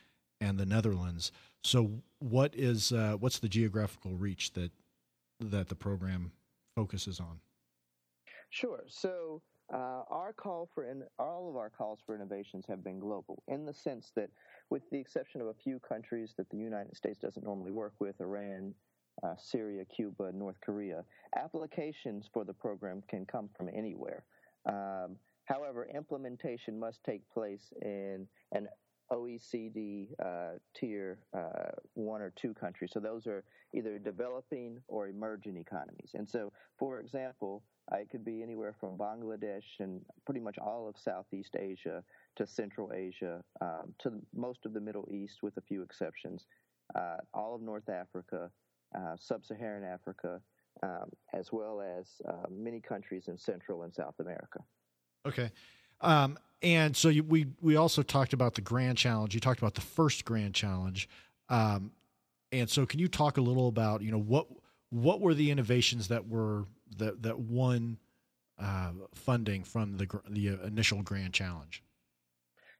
and 0.41 0.57
the 0.57 0.65
Netherlands. 0.65 1.31
So 1.63 2.01
what 2.17 2.53
is 2.55 2.91
uh, 2.91 3.15
what's 3.19 3.39
the 3.39 3.49
geographical 3.49 4.15
reach 4.15 4.53
that 4.53 4.71
that 5.39 5.69
the 5.69 5.75
program 5.75 6.31
focuses 6.75 7.19
on? 7.19 7.39
Sure. 8.49 8.83
So 8.87 9.41
uh, 9.73 10.03
our 10.09 10.33
call 10.33 10.69
for 10.73 10.83
in, 10.85 11.03
all 11.17 11.49
of 11.49 11.55
our 11.55 11.69
calls 11.69 11.99
for 12.05 12.15
innovations 12.15 12.65
have 12.67 12.83
been 12.83 12.99
global 12.99 13.43
in 13.47 13.65
the 13.65 13.73
sense 13.73 14.11
that, 14.15 14.29
with 14.69 14.81
the 14.91 14.97
exception 14.97 15.41
of 15.41 15.47
a 15.47 15.53
few 15.53 15.79
countries 15.79 16.33
that 16.37 16.49
the 16.49 16.57
United 16.57 16.95
States 16.95 17.19
doesn't 17.19 17.45
normally 17.45 17.71
work 17.71 17.93
with, 17.99 18.19
Iran, 18.19 18.73
uh, 19.23 19.35
Syria, 19.37 19.85
Cuba, 19.85 20.31
North 20.33 20.59
Korea. 20.61 21.03
Applications 21.35 22.29
for 22.33 22.43
the 22.43 22.53
program 22.53 23.03
can 23.07 23.25
come 23.25 23.49
from 23.55 23.69
anywhere. 23.73 24.23
Um, 24.65 25.17
however, 25.45 25.87
implementation 25.93 26.79
must 26.79 27.03
take 27.03 27.27
place 27.29 27.71
in 27.81 28.27
an 28.51 28.67
OECD 29.11 30.09
uh, 30.23 30.59
tier 30.75 31.19
uh, 31.35 31.71
one 31.93 32.21
or 32.21 32.31
two 32.35 32.53
countries. 32.53 32.91
So 32.93 32.99
those 32.99 33.27
are 33.27 33.43
either 33.73 33.97
developing 33.99 34.79
or 34.87 35.07
emerging 35.07 35.57
economies. 35.57 36.11
And 36.13 36.29
so, 36.29 36.51
for 36.77 36.99
example, 36.99 37.63
uh, 37.91 37.97
it 37.97 38.09
could 38.09 38.23
be 38.23 38.43
anywhere 38.43 38.75
from 38.79 38.97
Bangladesh 38.97 39.79
and 39.79 40.01
pretty 40.25 40.39
much 40.39 40.57
all 40.57 40.87
of 40.87 40.95
Southeast 40.97 41.55
Asia 41.57 42.03
to 42.35 42.45
Central 42.45 42.91
Asia 42.93 43.43
um, 43.61 43.93
to 43.99 44.11
most 44.35 44.65
of 44.65 44.73
the 44.73 44.79
Middle 44.79 45.07
East, 45.11 45.39
with 45.41 45.57
a 45.57 45.61
few 45.61 45.81
exceptions, 45.81 46.45
uh, 46.95 47.17
all 47.33 47.55
of 47.55 47.61
North 47.61 47.89
Africa, 47.89 48.49
uh, 48.97 49.15
sub-Saharan 49.19 49.83
Africa, 49.83 50.41
um, 50.83 51.09
as 51.33 51.51
well 51.51 51.81
as 51.81 52.07
uh, 52.27 52.47
many 52.49 52.79
countries 52.79 53.27
in 53.27 53.37
Central 53.37 53.83
and 53.83 53.93
South 53.93 54.15
America. 54.19 54.59
Okay. 55.25 55.51
Um, 56.01 56.37
and 56.61 56.95
so 56.95 57.09
you, 57.09 57.23
we 57.23 57.47
we 57.61 57.75
also 57.75 58.01
talked 58.01 58.33
about 58.33 58.55
the 58.55 58.61
Grand 58.61 58.97
Challenge. 58.97 59.33
You 59.33 59.39
talked 59.39 59.59
about 59.59 59.75
the 59.75 59.81
first 59.81 60.25
Grand 60.25 60.53
Challenge, 60.53 61.07
um, 61.49 61.91
and 62.51 62.69
so 62.69 62.85
can 62.85 62.99
you 62.99 63.07
talk 63.07 63.37
a 63.37 63.41
little 63.41 63.67
about 63.67 64.01
you 64.01 64.11
know 64.11 64.19
what 64.19 64.47
what 64.89 65.21
were 65.21 65.33
the 65.33 65.51
innovations 65.51 66.07
that 66.07 66.27
were 66.27 66.65
that 66.97 67.21
that 67.23 67.39
won 67.39 67.97
uh, 68.59 68.91
funding 69.13 69.63
from 69.63 69.97
the 69.97 70.07
the 70.29 70.59
initial 70.65 71.01
Grand 71.03 71.33
Challenge? 71.33 71.83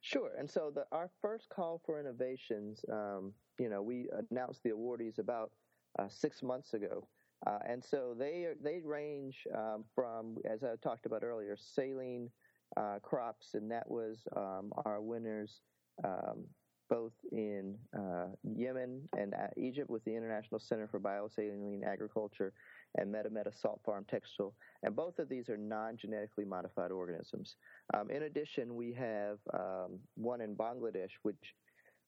Sure. 0.01 0.32
And 0.38 0.50
so 0.50 0.72
the, 0.74 0.86
our 0.92 1.10
first 1.22 1.50
call 1.50 1.82
for 1.86 2.00
innovations, 2.00 2.80
um, 2.92 3.34
you 3.60 3.70
know, 3.70 3.82
we 3.82 4.08
announced 4.32 4.63
the 4.63 4.70
awardees 4.70 5.20
about 5.20 5.51
uh, 5.98 6.08
six 6.08 6.42
months 6.42 6.74
ago. 6.74 7.06
Uh, 7.46 7.60
and 7.68 7.84
so 7.84 8.16
they 8.18 8.48
they 8.62 8.82
range 8.84 9.48
um, 9.56 9.86
from, 9.96 10.38
as 10.50 10.63
I 10.63 10.75
talked 10.82 11.06
about 11.06 11.24
earlier, 11.24 11.56
saline 11.58 12.30
uh, 12.75 13.00
crops, 13.01 13.54
and 13.54 13.72
that 13.72 13.89
was 13.89 14.20
um, 14.36 14.72
our 14.86 15.01
winners 15.01 15.62
um, 16.04 16.46
both 16.89 17.13
in 17.31 17.75
uh, 17.98 18.27
Yemen 18.43 19.08
and 19.17 19.34
Egypt 19.58 19.89
with 19.89 20.03
the 20.05 20.15
International 20.15 20.60
Center 20.60 20.88
for 20.88 21.00
Biosaline 21.00 21.84
Agriculture 21.86 22.53
and 22.98 23.13
Metameta 23.13 23.53
Salt 23.53 23.79
Farm 23.86 24.05
Texel. 24.10 24.55
And 24.84 24.96
both 24.96 25.19
of 25.19 25.29
these 25.29 25.50
are 25.50 25.58
non 25.58 25.98
genetically 25.98 26.46
modified 26.46 26.91
organisms. 26.91 27.55
Um, 27.93 28.10
in 28.10 28.24
addition, 28.24 28.75
we 28.75 28.93
have 28.93 29.38
um, 29.53 30.00
one 30.15 30.41
in 30.41 30.55
Bangladesh, 30.55 31.12
which 31.22 31.55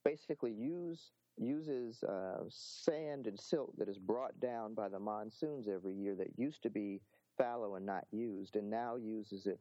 basically 0.04 0.52
use, 0.52 1.12
uses 1.38 2.04
uh, 2.04 2.44
sand 2.50 3.28
and 3.28 3.40
silt 3.40 3.78
that 3.78 3.88
is 3.88 4.00
brought 4.00 4.40
down 4.40 4.74
by 4.74 4.90
the 4.90 5.00
monsoons 5.00 5.68
every 5.68 5.94
year 5.94 6.16
that 6.16 6.38
used 6.38 6.64
to 6.64 6.70
be 6.70 7.02
fallow 7.38 7.76
and 7.76 7.86
not 7.86 8.06
used, 8.12 8.56
and 8.56 8.70
now 8.70 8.96
uses 8.96 9.46
it 9.46 9.60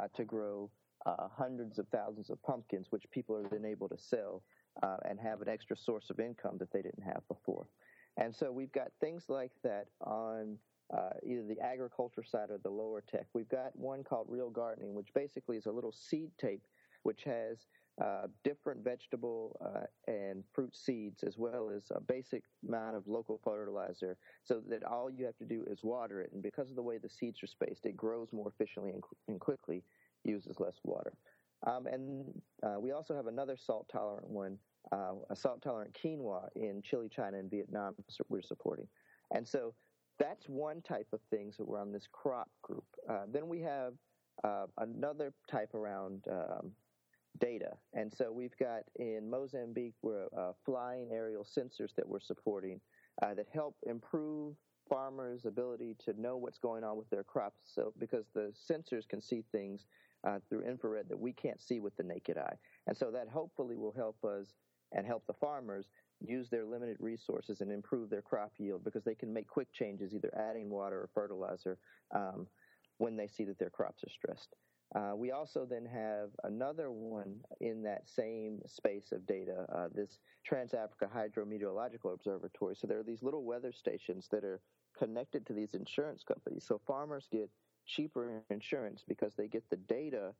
uh, 0.00 0.08
to 0.14 0.24
grow 0.24 0.70
uh, 1.06 1.28
hundreds 1.36 1.78
of 1.78 1.86
thousands 1.88 2.30
of 2.30 2.42
pumpkins, 2.42 2.86
which 2.90 3.04
people 3.10 3.36
are 3.36 3.48
then 3.50 3.64
able 3.64 3.88
to 3.88 3.98
sell 3.98 4.42
uh, 4.82 4.96
and 5.08 5.18
have 5.20 5.40
an 5.42 5.48
extra 5.48 5.76
source 5.76 6.10
of 6.10 6.20
income 6.20 6.56
that 6.58 6.72
they 6.72 6.82
didn't 6.82 7.02
have 7.02 7.26
before. 7.28 7.66
And 8.16 8.34
so 8.34 8.52
we've 8.52 8.72
got 8.72 8.88
things 9.00 9.24
like 9.28 9.52
that 9.62 9.86
on 10.00 10.58
uh, 10.94 11.10
either 11.24 11.42
the 11.46 11.60
agriculture 11.60 12.24
side 12.24 12.50
or 12.50 12.58
the 12.58 12.70
lower 12.70 13.00
tech. 13.00 13.26
We've 13.32 13.48
got 13.48 13.74
one 13.74 14.04
called 14.04 14.26
Reel 14.28 14.50
Gardening, 14.50 14.94
which 14.94 15.08
basically 15.14 15.56
is 15.56 15.66
a 15.66 15.72
little 15.72 15.92
seed 15.92 16.30
tape 16.38 16.62
which 17.02 17.24
has 17.24 17.66
uh, 18.02 18.26
different 18.42 18.82
vegetable 18.82 19.56
uh, 19.64 20.10
and 20.10 20.42
fruit 20.52 20.74
seeds 20.74 21.22
as 21.22 21.36
well 21.36 21.70
as 21.74 21.82
a 21.94 22.00
basic 22.00 22.42
amount 22.66 22.96
of 22.96 23.06
local 23.06 23.38
fertilizer 23.44 24.16
so 24.44 24.62
that 24.68 24.82
all 24.84 25.10
you 25.10 25.24
have 25.26 25.36
to 25.36 25.44
do 25.44 25.64
is 25.66 25.80
water 25.82 26.20
it. 26.20 26.30
And 26.32 26.42
because 26.42 26.70
of 26.70 26.76
the 26.76 26.82
way 26.82 26.98
the 26.98 27.08
seeds 27.08 27.42
are 27.42 27.46
spaced, 27.46 27.84
it 27.84 27.96
grows 27.96 28.28
more 28.32 28.48
efficiently 28.48 28.92
and, 28.92 29.02
and 29.28 29.40
quickly, 29.40 29.82
uses 30.24 30.60
less 30.60 30.76
water. 30.84 31.12
Um, 31.66 31.86
and 31.86 32.42
uh, 32.62 32.80
we 32.80 32.92
also 32.92 33.14
have 33.14 33.26
another 33.26 33.56
salt 33.56 33.88
tolerant 33.90 34.28
one, 34.28 34.58
uh, 34.90 35.12
a 35.30 35.36
salt 35.36 35.62
tolerant 35.62 35.96
quinoa 36.02 36.48
in 36.56 36.82
Chile, 36.82 37.08
China, 37.08 37.38
and 37.38 37.50
Vietnam 37.50 37.94
we're 38.28 38.42
supporting. 38.42 38.88
And 39.34 39.46
so 39.46 39.74
that's 40.18 40.48
one 40.48 40.82
type 40.82 41.08
of 41.12 41.20
things 41.30 41.56
that 41.56 41.66
we're 41.66 41.80
on 41.80 41.92
this 41.92 42.06
crop 42.10 42.48
group. 42.62 42.84
Uh, 43.08 43.24
then 43.32 43.48
we 43.48 43.60
have 43.60 43.94
uh, 44.44 44.66
another 44.78 45.32
type 45.50 45.74
around 45.74 46.24
um, 46.30 46.72
data. 47.38 47.70
And 47.94 48.12
so 48.12 48.30
we've 48.30 48.56
got 48.58 48.82
in 48.96 49.28
Mozambique, 49.30 49.94
we're 50.02 50.26
uh, 50.36 50.52
flying 50.64 51.10
aerial 51.12 51.44
sensors 51.44 51.94
that 51.96 52.08
we're 52.08 52.20
supporting 52.20 52.80
uh, 53.22 53.34
that 53.34 53.46
help 53.52 53.76
improve 53.86 54.54
farmers' 54.88 55.46
ability 55.46 55.96
to 56.04 56.20
know 56.20 56.36
what's 56.36 56.58
going 56.58 56.84
on 56.84 56.96
with 56.96 57.08
their 57.10 57.24
crops. 57.24 57.60
So 57.64 57.92
because 57.98 58.26
the 58.34 58.52
sensors 58.70 59.08
can 59.08 59.20
see 59.20 59.42
things 59.52 59.86
uh, 60.24 60.38
through 60.48 60.62
infrared 60.62 61.08
that 61.08 61.18
we 61.18 61.32
can't 61.32 61.60
see 61.60 61.80
with 61.80 61.96
the 61.96 62.02
naked 62.02 62.38
eye. 62.38 62.56
And 62.86 62.96
so 62.96 63.10
that 63.10 63.28
hopefully 63.28 63.76
will 63.76 63.92
help 63.92 64.24
us 64.24 64.54
and 64.92 65.06
help 65.06 65.26
the 65.26 65.34
farmers 65.34 65.86
use 66.20 66.48
their 66.50 66.64
limited 66.64 66.96
resources 67.00 67.60
and 67.60 67.72
improve 67.72 68.10
their 68.10 68.22
crop 68.22 68.52
yield 68.58 68.84
because 68.84 69.04
they 69.04 69.14
can 69.14 69.32
make 69.32 69.48
quick 69.48 69.72
changes, 69.72 70.14
either 70.14 70.32
adding 70.36 70.70
water 70.70 71.00
or 71.00 71.10
fertilizer, 71.14 71.78
um, 72.14 72.46
when 72.98 73.16
they 73.16 73.26
see 73.26 73.44
that 73.44 73.58
their 73.58 73.70
crops 73.70 74.04
are 74.04 74.10
stressed. 74.10 74.54
Uh, 74.94 75.12
we 75.16 75.30
also 75.30 75.66
then 75.68 75.86
have 75.86 76.28
another 76.44 76.90
one 76.90 77.36
in 77.60 77.82
that 77.82 78.06
same 78.06 78.60
space 78.66 79.10
of 79.10 79.26
data, 79.26 79.64
uh, 79.74 79.88
this 79.94 80.18
Trans 80.44 80.74
Africa 80.74 81.08
Hydrometeorological 81.14 82.12
Observatory. 82.12 82.76
So 82.76 82.86
there 82.86 82.98
are 82.98 83.04
these 83.04 83.22
little 83.22 83.44
weather 83.44 83.72
stations 83.72 84.28
that 84.30 84.44
are 84.44 84.60
connected 84.98 85.46
to 85.46 85.54
these 85.54 85.72
insurance 85.72 86.22
companies. 86.22 86.64
So 86.66 86.78
farmers 86.86 87.26
get 87.32 87.48
cheaper 87.86 88.42
insurance 88.50 89.04
because 89.06 89.34
they 89.34 89.48
get 89.48 89.68
the 89.70 89.76
data 89.76 90.32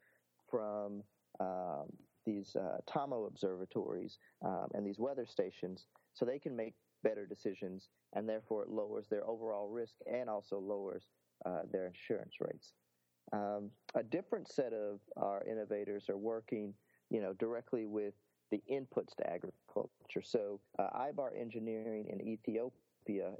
from 0.50 1.02
um, 1.40 1.86
these 2.24 2.56
uh, 2.56 2.78
TAHMO 2.86 3.26
observatories 3.26 4.18
um, 4.44 4.68
and 4.74 4.86
these 4.86 4.98
weather 4.98 5.26
stations 5.26 5.86
so 6.14 6.24
they 6.24 6.38
can 6.38 6.54
make 6.54 6.74
better 7.02 7.26
decisions 7.26 7.88
and 8.14 8.28
therefore 8.28 8.62
it 8.62 8.68
lowers 8.68 9.06
their 9.08 9.26
overall 9.26 9.68
risk 9.68 9.94
and 10.06 10.30
also 10.30 10.58
lowers 10.58 11.08
uh, 11.44 11.62
their 11.72 11.86
insurance 11.86 12.34
rates. 12.40 12.74
Um, 13.32 13.70
a 13.94 14.02
different 14.02 14.48
set 14.48 14.72
of 14.72 15.00
our 15.16 15.42
innovators 15.44 16.08
are 16.08 16.18
working, 16.18 16.74
you 17.10 17.20
know, 17.20 17.32
directly 17.34 17.86
with 17.86 18.14
the 18.50 18.62
inputs 18.70 19.16
to 19.16 19.26
agriculture. 19.28 20.22
So 20.22 20.60
uh, 20.78 20.88
IBAR 20.94 21.30
Engineering 21.40 22.06
in 22.10 22.20
Ethiopia 22.20 22.78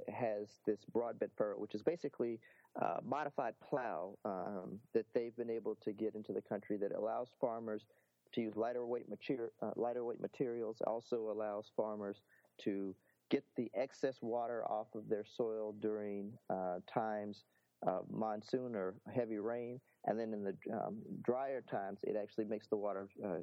has 0.07 0.59
this 0.65 0.79
broadbed 0.91 1.31
furrow, 1.37 1.57
which 1.57 1.75
is 1.75 1.81
basically 1.81 2.39
uh, 2.81 2.97
modified 3.05 3.53
plow 3.67 4.17
um, 4.25 4.79
that 4.93 5.05
they've 5.13 5.35
been 5.35 5.49
able 5.49 5.75
to 5.83 5.91
get 5.93 6.15
into 6.15 6.33
the 6.33 6.41
country 6.41 6.77
that 6.77 6.91
allows 6.91 7.29
farmers 7.39 7.85
to 8.33 8.41
use 8.41 8.55
lighter 8.55 8.85
weight, 8.85 9.07
mater- 9.09 9.51
uh, 9.61 9.71
lighter 9.75 10.03
weight 10.03 10.19
materials, 10.19 10.77
also 10.87 11.29
allows 11.31 11.71
farmers 11.75 12.21
to 12.57 12.95
get 13.29 13.43
the 13.55 13.69
excess 13.75 14.17
water 14.21 14.63
off 14.65 14.87
of 14.95 15.07
their 15.07 15.23
soil 15.25 15.73
during 15.79 16.33
uh, 16.49 16.79
times 16.91 17.43
of 17.85 18.05
monsoon 18.09 18.75
or 18.75 18.95
heavy 19.13 19.37
rain. 19.37 19.79
And 20.05 20.19
then 20.19 20.33
in 20.33 20.43
the 20.43 20.55
um, 20.73 21.01
drier 21.21 21.61
times, 21.61 21.99
it 22.03 22.15
actually 22.21 22.45
makes 22.45 22.67
the 22.67 22.77
water 22.77 23.07
uh, 23.23 23.39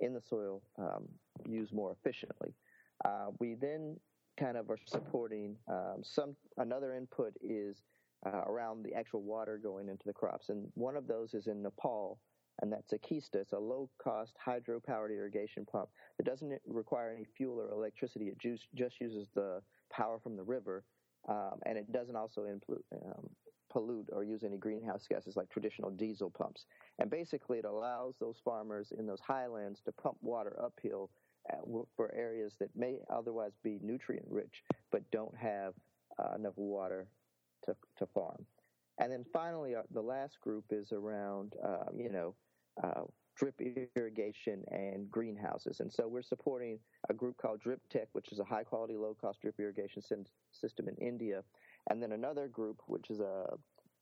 in 0.00 0.12
the 0.12 0.20
soil 0.20 0.62
um, 0.78 1.08
used 1.48 1.72
more 1.72 1.92
efficiently. 1.92 2.54
Uh, 3.04 3.26
we 3.38 3.54
then 3.54 3.96
kind 4.40 4.56
of 4.56 4.70
are 4.70 4.78
supporting 4.86 5.56
um, 5.68 5.98
some 6.02 6.34
another 6.56 6.94
input 6.94 7.34
is 7.42 7.82
uh, 8.26 8.42
around 8.46 8.82
the 8.82 8.94
actual 8.94 9.22
water 9.22 9.58
going 9.62 9.88
into 9.88 10.04
the 10.06 10.12
crops. 10.12 10.48
And 10.48 10.68
one 10.74 10.96
of 10.96 11.06
those 11.06 11.34
is 11.34 11.46
in 11.46 11.62
Nepal, 11.62 12.18
and 12.60 12.72
that's 12.72 12.92
aQysta. 12.92 13.36
It's 13.36 13.52
a 13.52 13.58
low 13.58 13.88
cost 14.02 14.34
hydro 14.42 14.80
powered 14.80 15.12
irrigation 15.12 15.66
pump 15.70 15.88
that 16.18 16.26
doesn't 16.26 16.52
require 16.66 17.12
any 17.14 17.26
fuel 17.36 17.60
or 17.60 17.70
electricity. 17.70 18.26
It 18.26 18.38
just, 18.38 18.64
just 18.74 19.00
uses 19.00 19.28
the 19.34 19.60
power 19.92 20.18
from 20.22 20.36
the 20.36 20.42
river, 20.42 20.84
um, 21.28 21.60
and 21.66 21.76
it 21.78 21.92
doesn't 21.92 22.16
also 22.16 22.46
um, 22.46 23.30
pollute 23.70 24.08
or 24.12 24.24
use 24.24 24.42
any 24.42 24.58
greenhouse 24.58 25.06
gases 25.08 25.36
like 25.36 25.48
traditional 25.48 25.90
diesel 25.90 26.30
pumps. 26.30 26.66
And 26.98 27.10
basically, 27.10 27.58
it 27.58 27.64
allows 27.64 28.16
those 28.20 28.36
farmers 28.44 28.92
in 28.98 29.06
those 29.06 29.20
highlands 29.26 29.80
to 29.84 29.92
pump 29.92 30.16
water 30.20 30.56
uphill 30.62 31.10
for 31.96 32.12
areas 32.14 32.54
that 32.60 32.70
may 32.74 32.98
otherwise 33.12 33.52
be 33.62 33.78
nutrient 33.82 34.26
rich 34.28 34.62
but 34.90 35.08
don't 35.10 35.36
have 35.36 35.74
uh, 36.18 36.34
enough 36.36 36.56
water 36.56 37.08
to, 37.64 37.74
to 37.98 38.06
farm. 38.06 38.44
And 38.98 39.10
then 39.10 39.24
finally, 39.32 39.74
uh, 39.74 39.82
the 39.92 40.02
last 40.02 40.40
group 40.40 40.64
is 40.70 40.92
around, 40.92 41.54
uh, 41.64 41.84
you 41.96 42.10
know, 42.10 42.34
uh, 42.82 43.02
drip 43.36 43.58
irrigation 43.96 44.62
and 44.70 45.10
greenhouses. 45.10 45.80
And 45.80 45.90
so 45.90 46.06
we're 46.06 46.22
supporting 46.22 46.78
a 47.08 47.14
group 47.14 47.38
called 47.38 47.60
Drip 47.60 47.80
Tech, 47.90 48.08
which 48.12 48.32
is 48.32 48.38
a 48.38 48.44
high 48.44 48.64
quality, 48.64 48.96
low 48.96 49.16
cost 49.18 49.40
drip 49.40 49.58
irrigation 49.58 50.02
system 50.52 50.88
in 50.88 50.94
India. 50.96 51.42
And 51.88 52.02
then 52.02 52.12
another 52.12 52.48
group, 52.48 52.82
which 52.86 53.08
is 53.08 53.20
a 53.20 53.46
uh, 53.52 53.56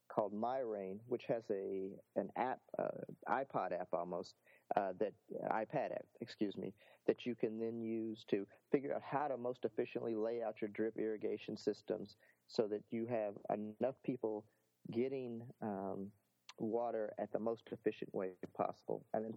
called 0.09 0.33
MyRain, 0.33 0.99
which 1.07 1.25
has 1.29 1.45
a 1.51 1.91
an 2.17 2.31
app, 2.37 2.59
uh, 2.79 2.89
iPod 3.29 3.79
app 3.79 3.89
almost, 3.93 4.35
uh, 4.77 4.93
that 4.99 5.13
iPad 5.51 5.93
app, 5.93 6.05
excuse 6.21 6.57
me, 6.57 6.73
that 7.07 7.25
you 7.25 7.35
can 7.35 7.59
then 7.59 7.81
use 7.81 8.25
to 8.29 8.47
figure 8.71 8.95
out 8.95 9.03
how 9.03 9.29
to 9.29 9.37
most 9.37 9.65
efficiently 9.65 10.15
lay 10.15 10.43
out 10.43 10.61
your 10.61 10.69
drip 10.71 10.99
irrigation 10.99 11.57
systems 11.57 12.17
so 12.47 12.67
that 12.69 12.83
you 12.91 13.07
have 13.07 13.35
enough 13.53 13.95
people 14.05 14.45
getting 14.93 15.43
um, 15.63 16.11
water 16.59 17.13
at 17.19 17.33
the 17.33 17.39
most 17.39 17.63
efficient 17.73 18.15
way 18.15 18.31
possible. 18.57 19.05
And 19.15 19.25
then 19.25 19.35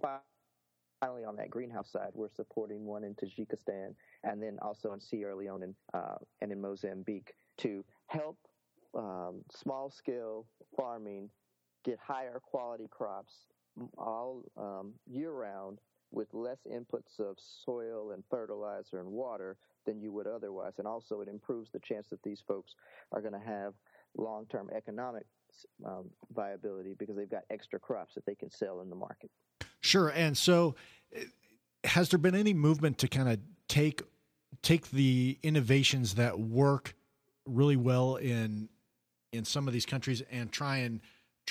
finally, 1.02 1.26
on 1.26 1.36
that 1.38 1.50
greenhouse 1.50 1.92
side, 1.92 2.12
we're 2.14 2.30
supporting 2.36 2.86
one 2.86 3.04
in 3.04 3.16
Tajikistan 3.16 3.96
and 4.24 4.42
then 4.42 4.58
also 4.62 4.94
in 4.94 5.00
Sierra 5.00 5.36
Leone 5.36 5.64
and, 5.64 5.76
uh, 5.94 6.16
and 6.42 6.52
in 6.52 6.62
Mozambique 6.62 7.34
to 7.60 7.84
help 8.08 8.38
um, 8.94 9.42
small 9.56 9.90
scale 9.90 10.46
farming 10.76 11.30
get 11.84 11.98
higher 12.00 12.40
quality 12.44 12.88
crops 12.92 13.34
all 13.98 14.44
um, 14.58 14.94
year 15.08 15.32
round 15.32 15.80
with 16.12 16.34
less 16.34 16.58
inputs 16.70 17.20
of 17.20 17.38
soil 17.66 18.12
and 18.12 18.24
fertilizer 18.30 19.00
and 19.00 19.10
water 19.10 19.58
than 19.86 20.02
you 20.02 20.12
would 20.12 20.28
otherwise. 20.28 20.74
And 20.78 20.88
also, 20.88 21.22
it 21.22 21.28
improves 21.28 21.72
the 21.72 21.80
chance 21.80 22.08
that 22.10 22.22
these 22.24 22.44
folks 22.46 22.76
are 23.12 23.22
going 23.22 23.34
to 23.34 23.40
have 23.40 23.74
long 24.18 24.46
term 24.48 24.70
economic 24.76 25.26
um, 25.86 26.10
viability 26.34 26.96
because 26.98 27.16
they've 27.16 27.30
got 27.30 27.44
extra 27.50 27.80
crops 27.80 28.16
that 28.16 28.26
they 28.26 28.36
can 28.36 28.52
sell 28.52 28.82
in 28.82 28.90
the 28.90 28.96
market. 28.96 29.32
Sure. 29.80 30.10
And 30.10 30.38
so, 30.38 30.76
has 31.84 32.10
there 32.10 32.20
been 32.20 32.36
any 32.36 32.54
movement 32.54 32.98
to 33.00 33.08
kind 33.08 33.30
of 33.30 33.40
take 33.68 34.02
take 34.62 34.92
the 34.92 35.40
innovations 35.44 36.16
that 36.16 36.40
work 36.40 36.94
really 37.46 37.78
well 37.78 38.18
in 38.18 38.70
in 39.32 39.46
some 39.46 39.68
of 39.68 39.74
these 39.74 39.86
countries 39.86 40.22
and 40.30 40.52
try 40.52 40.78
and 40.78 41.00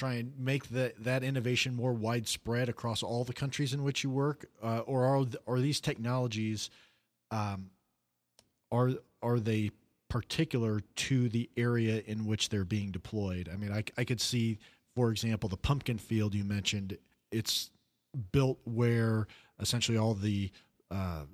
try 0.01 0.15
and 0.15 0.33
make 0.39 0.69
that 0.71 1.05
that 1.05 1.23
innovation 1.23 1.75
more 1.75 1.93
widespread 1.93 2.69
across 2.71 3.03
all 3.03 3.23
the 3.23 3.35
countries 3.35 3.75
in 3.75 3.83
which 3.83 4.03
you 4.03 4.11
work, 4.11 4.47
uh, 4.63 4.79
or 4.81 5.05
are 5.05 5.27
are 5.47 5.61
these 5.61 5.81
technologies 5.81 6.71
um, 7.31 7.71
are 8.73 8.93
are 9.23 9.39
they 9.39 9.71
particular 10.09 10.81
to 10.97 11.29
the 11.29 11.49
area 11.57 12.03
in 12.07 12.27
which 12.27 12.49
they're 12.49 12.65
being 12.65 12.91
deployed? 12.91 13.49
I 13.53 13.57
mean, 13.57 13.73
I, 13.73 13.85
I 13.97 14.05
could 14.05 14.21
see, 14.21 14.59
for 14.97 15.11
example, 15.11 15.49
the 15.49 15.59
pumpkin 15.59 15.99
field 15.99 16.35
you 16.35 16.45
mentioned. 16.45 16.97
It's 17.31 17.71
built 18.33 18.59
where 18.65 19.27
essentially 19.61 19.99
all 19.99 20.15
the 20.15 20.51
uh, 20.91 21.25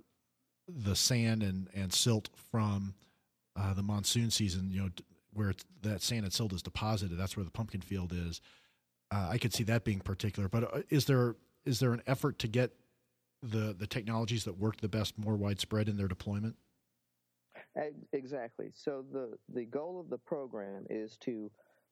the 0.68 0.96
sand 0.96 1.44
and, 1.44 1.68
and 1.73 1.92
silt 1.92 2.28
from 2.50 2.94
uh, 3.54 3.73
the 3.75 3.82
monsoon 3.82 4.30
season, 4.30 4.70
you 4.70 4.82
know, 4.82 4.90
where 5.37 5.52
that 5.83 6.02
sand 6.02 6.25
and 6.25 6.33
silt 6.33 6.52
is 6.52 6.62
deposited. 6.62 7.16
That's 7.16 7.37
where 7.37 7.45
the 7.45 7.50
pumpkin 7.50 7.81
field 7.81 8.12
is. 8.12 8.40
Uh, 9.11 9.28
I 9.31 9.38
could 9.38 9.55
see 9.55 9.64
that 9.64 9.85
being 9.85 10.00
particular. 10.00 10.49
But 10.49 10.64
uh, 10.64 10.83
is 10.90 11.05
there 11.05 11.37
is 11.64 11.81
there 11.81 11.93
an 11.93 12.02
effort 12.07 12.38
to 12.40 12.49
get 12.49 12.73
the 13.43 13.75
the 13.78 13.87
technologies 13.87 14.45
that 14.45 14.59
work 14.59 14.81
the 14.81 14.88
best 14.88 15.19
more 15.19 15.37
widespread 15.37 15.88
in 15.88 15.97
their 15.97 16.09
deployment? 16.09 16.57
Exactly. 18.12 18.71
So 18.75 19.05
the 19.12 19.37
the 19.52 19.64
goal 19.64 20.00
of 20.00 20.09
the 20.09 20.19
program 20.19 20.87
is 20.88 21.16
to 21.19 21.50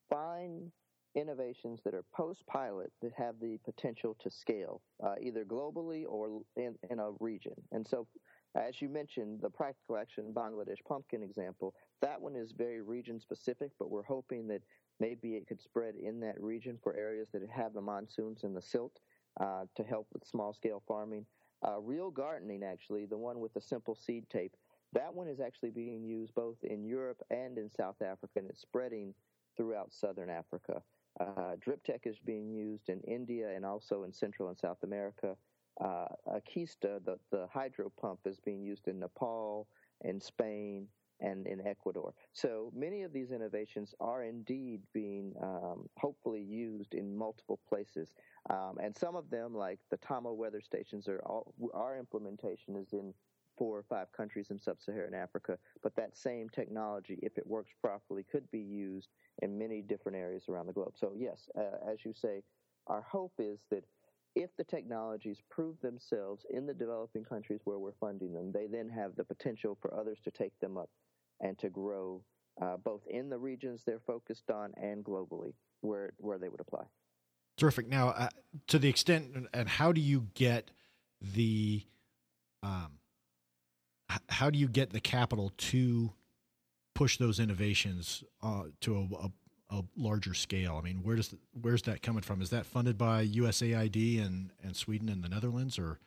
find 0.09 0.71
innovations 1.15 1.81
that 1.85 1.95
are 1.95 2.05
post 2.15 2.45
pilot 2.47 2.91
that 3.01 3.13
have 3.17 3.37
the 3.41 3.59
potential 3.65 4.17
to 4.21 4.31
scale, 4.31 4.83
uh, 5.05 5.15
either 5.21 5.45
globally 5.45 6.05
or 6.09 6.43
in, 6.57 6.75
in 6.91 6.99
a 6.99 7.11
region. 7.21 7.55
And 7.73 7.87
so, 7.87 8.07
as 8.54 8.80
you 8.80 8.88
mentioned, 8.88 9.40
the 9.40 9.50
practical 9.50 9.96
action 9.96 10.32
Bangladesh 10.32 10.84
pumpkin 10.87 11.23
example, 11.23 11.75
that 12.00 12.20
one 12.20 12.37
is 12.37 12.52
very 12.52 12.80
region 12.80 13.18
specific, 13.20 13.70
but 13.78 13.90
we're 13.90 14.02
hoping 14.02 14.46
that 14.49 14.62
maybe 15.00 15.34
it 15.34 15.46
could 15.46 15.61
spread 15.61 15.94
in 15.96 16.20
that 16.20 16.40
region 16.40 16.78
for 16.82 16.94
areas 16.94 17.28
that 17.32 17.42
have 17.50 17.75
the 17.75 17.80
monsoons 17.80 18.44
and 18.44 18.56
the 18.56 18.62
silt 18.62 19.00
uh, 19.40 19.64
to 19.75 19.82
help 19.82 20.06
with 20.12 20.25
small 20.25 20.52
scale 20.52 20.82
farming. 20.87 21.26
Uh, 21.66 21.80
reel 21.80 22.11
gardening, 22.11 22.62
actually, 22.62 23.06
the 23.06 23.16
one 23.16 23.40
with 23.40 23.52
the 23.54 23.61
simple 23.61 23.94
seed 23.94 24.25
tape, 24.30 24.56
that 24.92 25.12
one 25.12 25.26
is 25.26 25.40
actually 25.40 25.70
being 25.70 26.04
used 26.04 26.34
both 26.34 26.62
in 26.62 26.84
Europe 26.84 27.20
and 27.30 27.58
in 27.58 27.68
South 27.68 28.00
Africa, 28.00 28.38
and 28.38 28.49
it's 28.49 28.61
spreading 28.61 29.12
throughout 29.56 29.92
southern 29.92 30.30
Africa. 30.30 30.82
Uh, 31.20 31.56
driptech 31.64 32.06
is 32.06 32.18
being 32.25 32.50
used 32.50 32.88
in 32.88 33.00
India 33.00 33.54
and 33.54 33.64
also 33.64 34.02
in 34.04 34.12
Central 34.12 34.49
and 34.49 34.58
South 34.58 34.82
America. 34.82 35.37
Uh, 35.83 36.07
aQysta, 36.28 37.04
the, 37.04 37.19
the 37.31 37.47
hydro 37.52 37.90
pump, 38.00 38.21
is 38.26 38.38
being 38.40 38.62
used 38.62 38.88
in 38.88 38.99
Nepal 39.00 39.66
and 40.02 40.23
Spain 40.23 40.87
and 41.21 41.47
in 41.47 41.66
Ecuador. 41.66 42.12
So 42.33 42.71
many 42.75 43.02
of 43.02 43.12
these 43.12 43.31
innovations 43.31 43.95
are 44.00 44.25
indeed 44.25 44.81
being 44.93 45.33
um, 45.43 45.88
hopefully 45.97 46.43
used 46.43 46.95
in 46.95 47.16
multiple 47.16 47.61
places. 47.69 48.12
Um, 48.50 48.78
and 48.83 48.95
some 48.95 49.16
of 49.16 49.31
them, 49.31 49.54
like 49.54 49.78
the 49.90 49.97
TAHMO 49.99 50.35
weather 50.35 50.61
stations, 50.61 51.09
are 51.09 51.21
all, 51.25 51.54
our 51.73 51.99
implementation 51.99 52.76
is 52.76 52.93
in 52.93 53.14
four 53.57 53.78
or 53.78 53.85
five 53.85 54.11
countries 54.12 54.50
in 54.50 54.59
sub-Saharan 54.59 55.14
Africa. 55.14 55.57
But 55.83 55.95
that 55.97 56.16
same 56.16 56.49
technology, 56.49 57.19
if 57.23 57.38
it 57.38 57.47
works 57.47 57.71
properly, 57.81 58.25
could 58.25 58.50
be 58.50 58.61
used 58.61 59.09
in 59.43 59.57
many 59.57 59.81
different 59.81 60.19
areas 60.19 60.49
around 60.49 60.66
the 60.66 60.73
globe. 60.73 60.95
So 60.97 61.12
yes, 61.16 61.49
uh, 61.57 61.90
as 61.90 62.04
you 62.04 62.12
say, 62.12 62.43
our 62.88 63.02
hope 63.02 63.33
is 63.38 63.61
that 63.71 63.85
if 64.35 64.50
the 64.57 64.64
technologies 64.64 65.38
prove 65.50 65.81
themselves 65.81 66.45
in 66.50 66.67
the 66.67 66.75
developing 66.75 67.25
countries 67.25 67.61
where 67.64 67.79
we're 67.79 67.93
funding 68.00 68.33
them, 68.33 68.53
they 68.53 68.67
then 68.67 68.88
have 68.88 69.14
the 69.17 69.25
potential 69.25 69.79
for 69.81 69.95
others 69.95 70.19
to 70.25 70.31
take 70.31 70.59
them 70.61 70.76
up 70.76 70.91
and 71.41 71.59
to 71.59 71.69
grow 71.69 72.23
uh, 72.61 72.76
both 72.76 73.02
in 73.08 73.28
the 73.28 73.39
regions 73.39 73.82
they're 73.85 74.00
focused 74.06 74.50
on 74.50 74.73
and 74.76 75.04
globally 75.04 75.52
where 75.80 76.13
where 76.19 76.39
they 76.39 76.49
would 76.49 76.61
apply. 76.61 76.85
Terrific. 77.56 77.89
Now, 77.89 78.08
uh, 78.08 78.28
to 78.69 78.78
the 78.78 78.89
extent, 78.89 79.49
and 79.52 79.69
how 79.69 79.93
do 79.93 80.00
you 80.00 80.28
get 80.35 80.71
the, 81.21 81.85
um, 82.63 82.99
how 84.28 84.50
do 84.50 84.58
you 84.58 84.69
get 84.69 84.91
the 84.91 85.00
capital 85.00 85.52
to 85.56 86.13
push 86.95 87.17
those 87.17 87.39
innovations 87.39 88.25
uh, 88.43 88.65
to 88.80 88.97
a, 88.97 89.26
a, 89.26 89.32
a, 89.71 89.83
larger 89.97 90.35
scale? 90.35 90.77
I 90.79 90.85
mean, 90.85 91.03
where 91.03 91.17
does 91.17 91.29
the, 91.29 91.39
where's 91.61 91.83
that 91.83 92.03
coming 92.03 92.23
from? 92.23 92.43
Is 92.43 92.50
that 92.50 92.67
funded 92.67 92.99
by 92.99 93.27
USAID 93.27 94.25
and 94.25 94.50
and 94.63 94.77
Sweden 94.77 95.09
and 95.09 95.23
the 95.23 95.29
Netherlands, 95.29 95.79
or? 95.79 95.99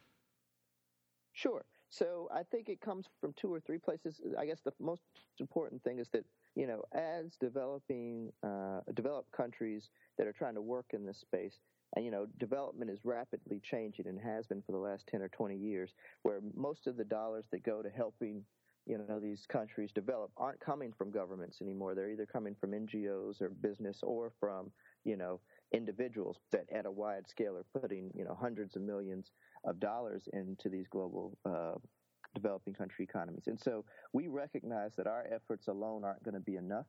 Sure. 1.34 1.66
So 1.90 2.28
I 2.34 2.44
think 2.44 2.68
it 2.68 2.82
comes 2.82 3.06
from 3.22 3.34
two 3.34 3.54
or 3.54 3.60
three 3.60 3.78
places. 3.78 4.20
I 4.38 4.46
guess 4.46 4.60
the 4.62 4.74
most 4.80 5.04
important 5.40 5.84
thing 5.84 6.00
is 6.00 6.10
that 6.10 6.26
you 6.56 6.66
know, 6.66 6.82
as 6.92 7.36
developing 7.40 8.32
uh, 8.44 8.80
developed 8.96 9.32
countries 9.32 9.90
that 10.18 10.26
are 10.26 10.34
trying 10.34 10.56
to 10.56 10.62
work 10.62 10.88
in 10.94 11.06
this 11.06 11.20
space, 11.20 11.60
and 11.96 12.04
you 12.04 12.12
know, 12.12 12.26
development 12.40 12.90
is 12.90 13.00
rapidly 13.06 13.62
changing 13.64 14.08
and 14.08 14.20
has 14.20 14.48
been 14.48 14.64
for 14.64 14.72
the 14.72 14.78
last 14.78 15.06
ten 15.08 15.22
or 15.22 15.30
twenty 15.30 15.56
years, 15.56 15.94
where 16.24 16.40
most 16.56 16.88
of 16.88 16.98
the 16.98 17.04
dollars 17.04 17.46
that 17.52 17.64
go 17.64 17.82
to 17.82 17.90
helping 17.90 18.44
you 18.88 18.98
know 18.98 19.20
these 19.20 19.46
countries 19.48 19.92
develop 19.94 20.32
aren't 20.38 20.60
coming 20.60 20.94
from 20.98 21.12
governments 21.12 21.62
anymore. 21.62 21.94
They're 21.94 22.10
either 22.10 22.26
coming 22.26 22.56
from 22.60 22.72
NGOs 22.72 23.42
or 23.42 23.50
business 23.50 24.00
or 24.04 24.32
from 24.40 24.72
you 25.04 25.18
know 25.18 25.40
individuals 25.74 26.38
that 26.52 26.66
at 26.74 26.86
a 26.86 26.92
wide 26.92 27.28
scale 27.28 27.58
are 27.58 27.80
putting 27.80 28.12
you 28.16 28.24
know 28.24 28.38
hundreds 28.40 28.76
of 28.76 28.82
millions 28.82 29.32
of 29.66 29.80
dollars 29.80 30.28
into 30.34 30.70
these 30.70 30.88
global 30.88 31.38
uh, 31.46 31.74
developing 32.34 32.74
country 32.74 33.04
economies. 33.04 33.48
And 33.48 33.60
so 33.60 33.84
we 34.14 34.28
recognize 34.28 34.96
that 34.96 35.08
our 35.08 35.26
efforts 35.32 35.68
alone 35.68 36.04
aren't 36.04 36.24
going 36.24 36.36
to 36.36 36.40
be 36.40 36.56
enough. 36.56 36.86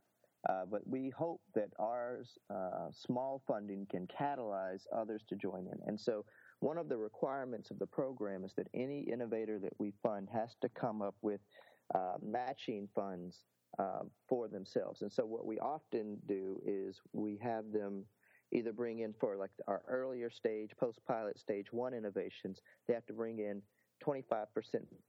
Uh, 0.49 0.65
but 0.71 0.87
we 0.87 1.11
hope 1.11 1.41
that 1.55 1.71
our 1.81 2.21
uh, 2.49 2.89
small 2.93 3.43
funding 3.47 3.87
can 3.91 4.07
catalyze 4.07 4.83
others 4.97 5.23
to 5.29 5.35
join 5.35 5.67
in. 5.67 5.79
And 5.87 5.99
so, 5.99 6.25
one 6.61 6.79
of 6.79 6.89
the 6.89 6.97
requirements 6.97 7.71
of 7.71 7.79
the 7.79 7.87
program 7.87 8.45
is 8.45 8.53
that 8.57 8.69
any 8.73 9.01
innovator 9.01 9.59
that 9.59 9.73
we 9.79 9.93
fund 10.03 10.29
has 10.33 10.55
to 10.61 10.69
come 10.69 11.03
up 11.03 11.15
with 11.23 11.41
uh, 11.95 12.15
matching 12.23 12.89
funds 12.95 13.45
uh, 13.79 14.03
for 14.29 14.49
themselves. 14.49 15.03
And 15.03 15.13
so, 15.13 15.25
what 15.25 15.47
we 15.47 15.59
often 15.59 16.19
do 16.27 16.61
is 16.65 17.01
we 17.13 17.39
have 17.43 17.73
them 17.73 18.05
either 18.53 18.73
bring 18.73 19.01
in 19.01 19.15
for 19.21 19.37
like 19.37 19.51
our 19.67 19.83
earlier 19.89 20.31
stage, 20.31 20.71
post 20.79 21.01
pilot 21.07 21.39
stage 21.39 21.67
one 21.71 21.95
innovations, 21.95 22.61
they 22.87 22.95
have 22.95 23.07
to 23.07 23.13
bring 23.13 23.39
in 23.39 23.63
25% 24.05 24.47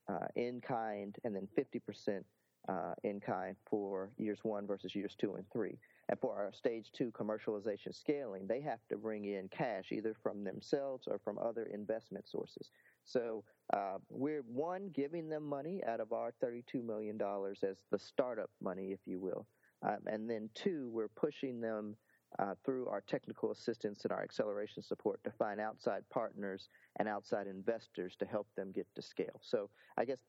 uh, 0.07 0.13
in 0.35 0.61
kind 0.61 1.15
and 1.23 1.35
then 1.35 1.47
50% 1.57 2.23
uh, 2.67 2.93
in 3.03 3.19
kind 3.19 3.55
for 3.69 4.11
years 4.17 4.39
one 4.43 4.67
versus 4.67 4.93
years 4.93 5.15
two 5.17 5.35
and 5.35 5.45
three. 5.51 5.77
And 6.09 6.19
for 6.19 6.35
our 6.35 6.51
stage 6.53 6.91
two 6.91 7.11
commercialization 7.11 7.95
scaling, 7.95 8.47
they 8.47 8.61
have 8.61 8.79
to 8.89 8.97
bring 8.97 9.25
in 9.25 9.47
cash 9.49 9.91
either 9.91 10.15
from 10.21 10.43
themselves 10.43 11.07
or 11.07 11.19
from 11.23 11.37
other 11.39 11.69
investment 11.73 12.27
sources. 12.27 12.71
So 13.05 13.43
uh, 13.73 13.97
we're 14.09 14.41
one 14.41 14.89
giving 14.93 15.29
them 15.29 15.47
money 15.47 15.81
out 15.87 15.99
of 15.99 16.11
our 16.11 16.33
$32 16.43 16.83
million 16.83 17.19
as 17.63 17.77
the 17.91 17.99
startup 17.99 18.49
money, 18.61 18.91
if 18.91 18.99
you 19.05 19.19
will. 19.19 19.45
Um, 19.83 19.99
and 20.07 20.29
then 20.29 20.49
two, 20.55 20.89
we're 20.91 21.09
pushing 21.09 21.61
them 21.61 21.95
uh, 22.37 22.53
through 22.65 22.87
our 22.87 23.01
technical 23.01 23.51
assistance 23.51 24.03
and 24.03 24.11
our 24.11 24.21
acceleration 24.21 24.83
support 24.83 25.23
to 25.23 25.31
find 25.31 25.59
outside 25.59 26.03
partners 26.11 26.69
and 26.97 27.07
outside 27.07 27.47
investors 27.47 28.15
to 28.19 28.25
help 28.25 28.47
them 28.55 28.71
get 28.71 28.87
to 28.95 29.01
scale. 29.01 29.39
So 29.41 29.69
I 29.97 30.05
guess 30.05 30.19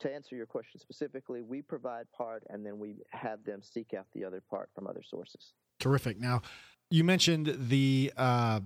to 0.00 0.12
answer 0.12 0.36
your 0.36 0.46
question 0.46 0.80
specifically, 0.80 1.42
we 1.42 1.62
provide 1.62 2.06
part 2.16 2.44
and 2.50 2.64
then 2.64 2.78
we 2.78 2.96
have 3.10 3.42
them 3.44 3.60
seek 3.62 3.94
out 3.94 4.06
the 4.14 4.24
other 4.24 4.42
part 4.48 4.70
from 4.74 4.86
other 4.86 5.02
sources. 5.02 5.52
Terrific. 5.80 6.20
Now, 6.20 6.42
you 6.90 7.04
mentioned 7.04 7.54
the, 7.58 8.12
uh, 8.16 8.60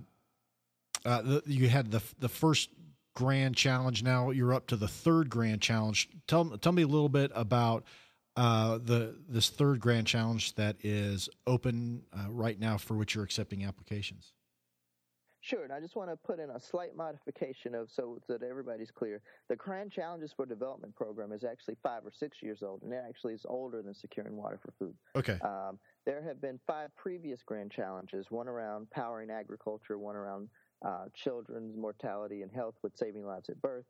uh, 1.05 1.21
the 1.21 1.43
you 1.45 1.67
had 1.67 1.91
the 1.91 2.01
the 2.19 2.29
first 2.29 2.69
grand 3.15 3.55
challenge. 3.55 4.03
Now 4.03 4.31
you're 4.31 4.53
up 4.53 4.67
to 4.67 4.75
the 4.75 4.87
third 4.87 5.29
grand 5.29 5.61
challenge. 5.61 6.09
Tell 6.27 6.57
tell 6.57 6.71
me 6.71 6.83
a 6.83 6.87
little 6.87 7.09
bit 7.09 7.31
about 7.35 7.83
uh, 8.35 8.79
the 8.83 9.15
this 9.27 9.49
third 9.49 9.79
grand 9.79 10.07
challenge 10.07 10.55
that 10.55 10.77
is 10.83 11.29
open 11.45 12.03
uh, 12.13 12.29
right 12.29 12.59
now 12.59 12.77
for 12.77 12.95
which 12.95 13.15
you're 13.15 13.23
accepting 13.23 13.63
applications. 13.65 14.33
Sure, 15.43 15.65
and 15.65 15.73
I 15.73 15.81
just 15.81 15.97
want 15.97 16.09
to 16.09 16.15
put 16.15 16.39
in 16.39 16.49
a 16.51 16.59
slight 16.59 16.95
modification 16.95 17.75
of 17.75 17.89
so 17.91 18.17
that 18.29 18.43
everybody's 18.43 18.91
clear. 18.91 19.19
The 19.49 19.57
Grand 19.57 19.91
Challenges 19.91 20.31
for 20.33 20.45
Development 20.45 20.95
program 20.95 21.33
is 21.33 21.43
actually 21.43 21.75
five 21.83 22.05
or 22.05 22.13
six 22.17 22.37
years 22.41 22.63
old, 22.63 22.81
and 22.81 22.93
it 22.93 23.03
actually 23.05 23.33
is 23.33 23.45
older 23.49 23.81
than 23.81 23.93
Securing 23.93 24.37
Water 24.37 24.57
for 24.63 24.71
Food. 24.79 24.95
Okay. 25.17 25.37
Um, 25.41 25.79
there 26.05 26.23
have 26.23 26.39
been 26.39 26.61
five 26.65 26.95
previous 26.95 27.41
Grand 27.45 27.71
Challenges: 27.71 28.27
one 28.29 28.47
around 28.47 28.89
powering 28.91 29.29
agriculture, 29.29 29.97
one 29.97 30.15
around 30.15 30.47
uh, 30.83 31.05
children's 31.13 31.75
mortality 31.77 32.41
and 32.41 32.51
health 32.51 32.75
with 32.83 32.95
saving 32.95 33.25
lives 33.25 33.49
at 33.49 33.61
birth, 33.61 33.85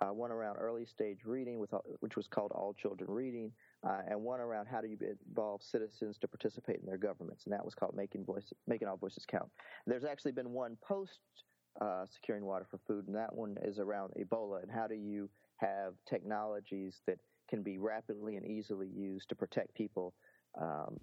uh, 0.00 0.06
one 0.06 0.30
around 0.30 0.56
early 0.56 0.84
stage 0.84 1.18
reading, 1.24 1.58
with, 1.58 1.70
which 2.00 2.16
was 2.16 2.26
called 2.26 2.52
All 2.54 2.74
Children 2.74 3.10
Reading, 3.10 3.52
uh, 3.86 4.00
and 4.08 4.22
one 4.22 4.40
around 4.40 4.66
how 4.66 4.80
do 4.80 4.88
you 4.88 4.98
involve 5.28 5.62
citizens 5.62 6.18
to 6.18 6.28
participate 6.28 6.80
in 6.80 6.86
their 6.86 6.98
governments, 6.98 7.44
and 7.44 7.52
that 7.52 7.64
was 7.64 7.74
called 7.74 7.94
Making 7.96 8.24
Voices, 8.24 8.52
Making 8.66 8.88
All 8.88 8.96
Voices 8.96 9.24
Count. 9.26 9.48
There's 9.86 10.04
actually 10.04 10.32
been 10.32 10.50
one 10.52 10.76
post 10.82 11.20
uh, 11.80 12.04
securing 12.12 12.44
water 12.44 12.66
for 12.70 12.78
food, 12.86 13.06
and 13.06 13.16
that 13.16 13.34
one 13.34 13.56
is 13.62 13.78
around 13.78 14.12
Ebola 14.18 14.62
and 14.62 14.70
how 14.70 14.86
do 14.86 14.94
you 14.94 15.30
have 15.58 15.94
technologies 16.08 17.00
that 17.06 17.18
can 17.48 17.62
be 17.62 17.78
rapidly 17.78 18.36
and 18.36 18.46
easily 18.46 18.88
used 18.88 19.28
to 19.28 19.34
protect 19.34 19.74
people 19.74 20.14
um, 20.60 20.98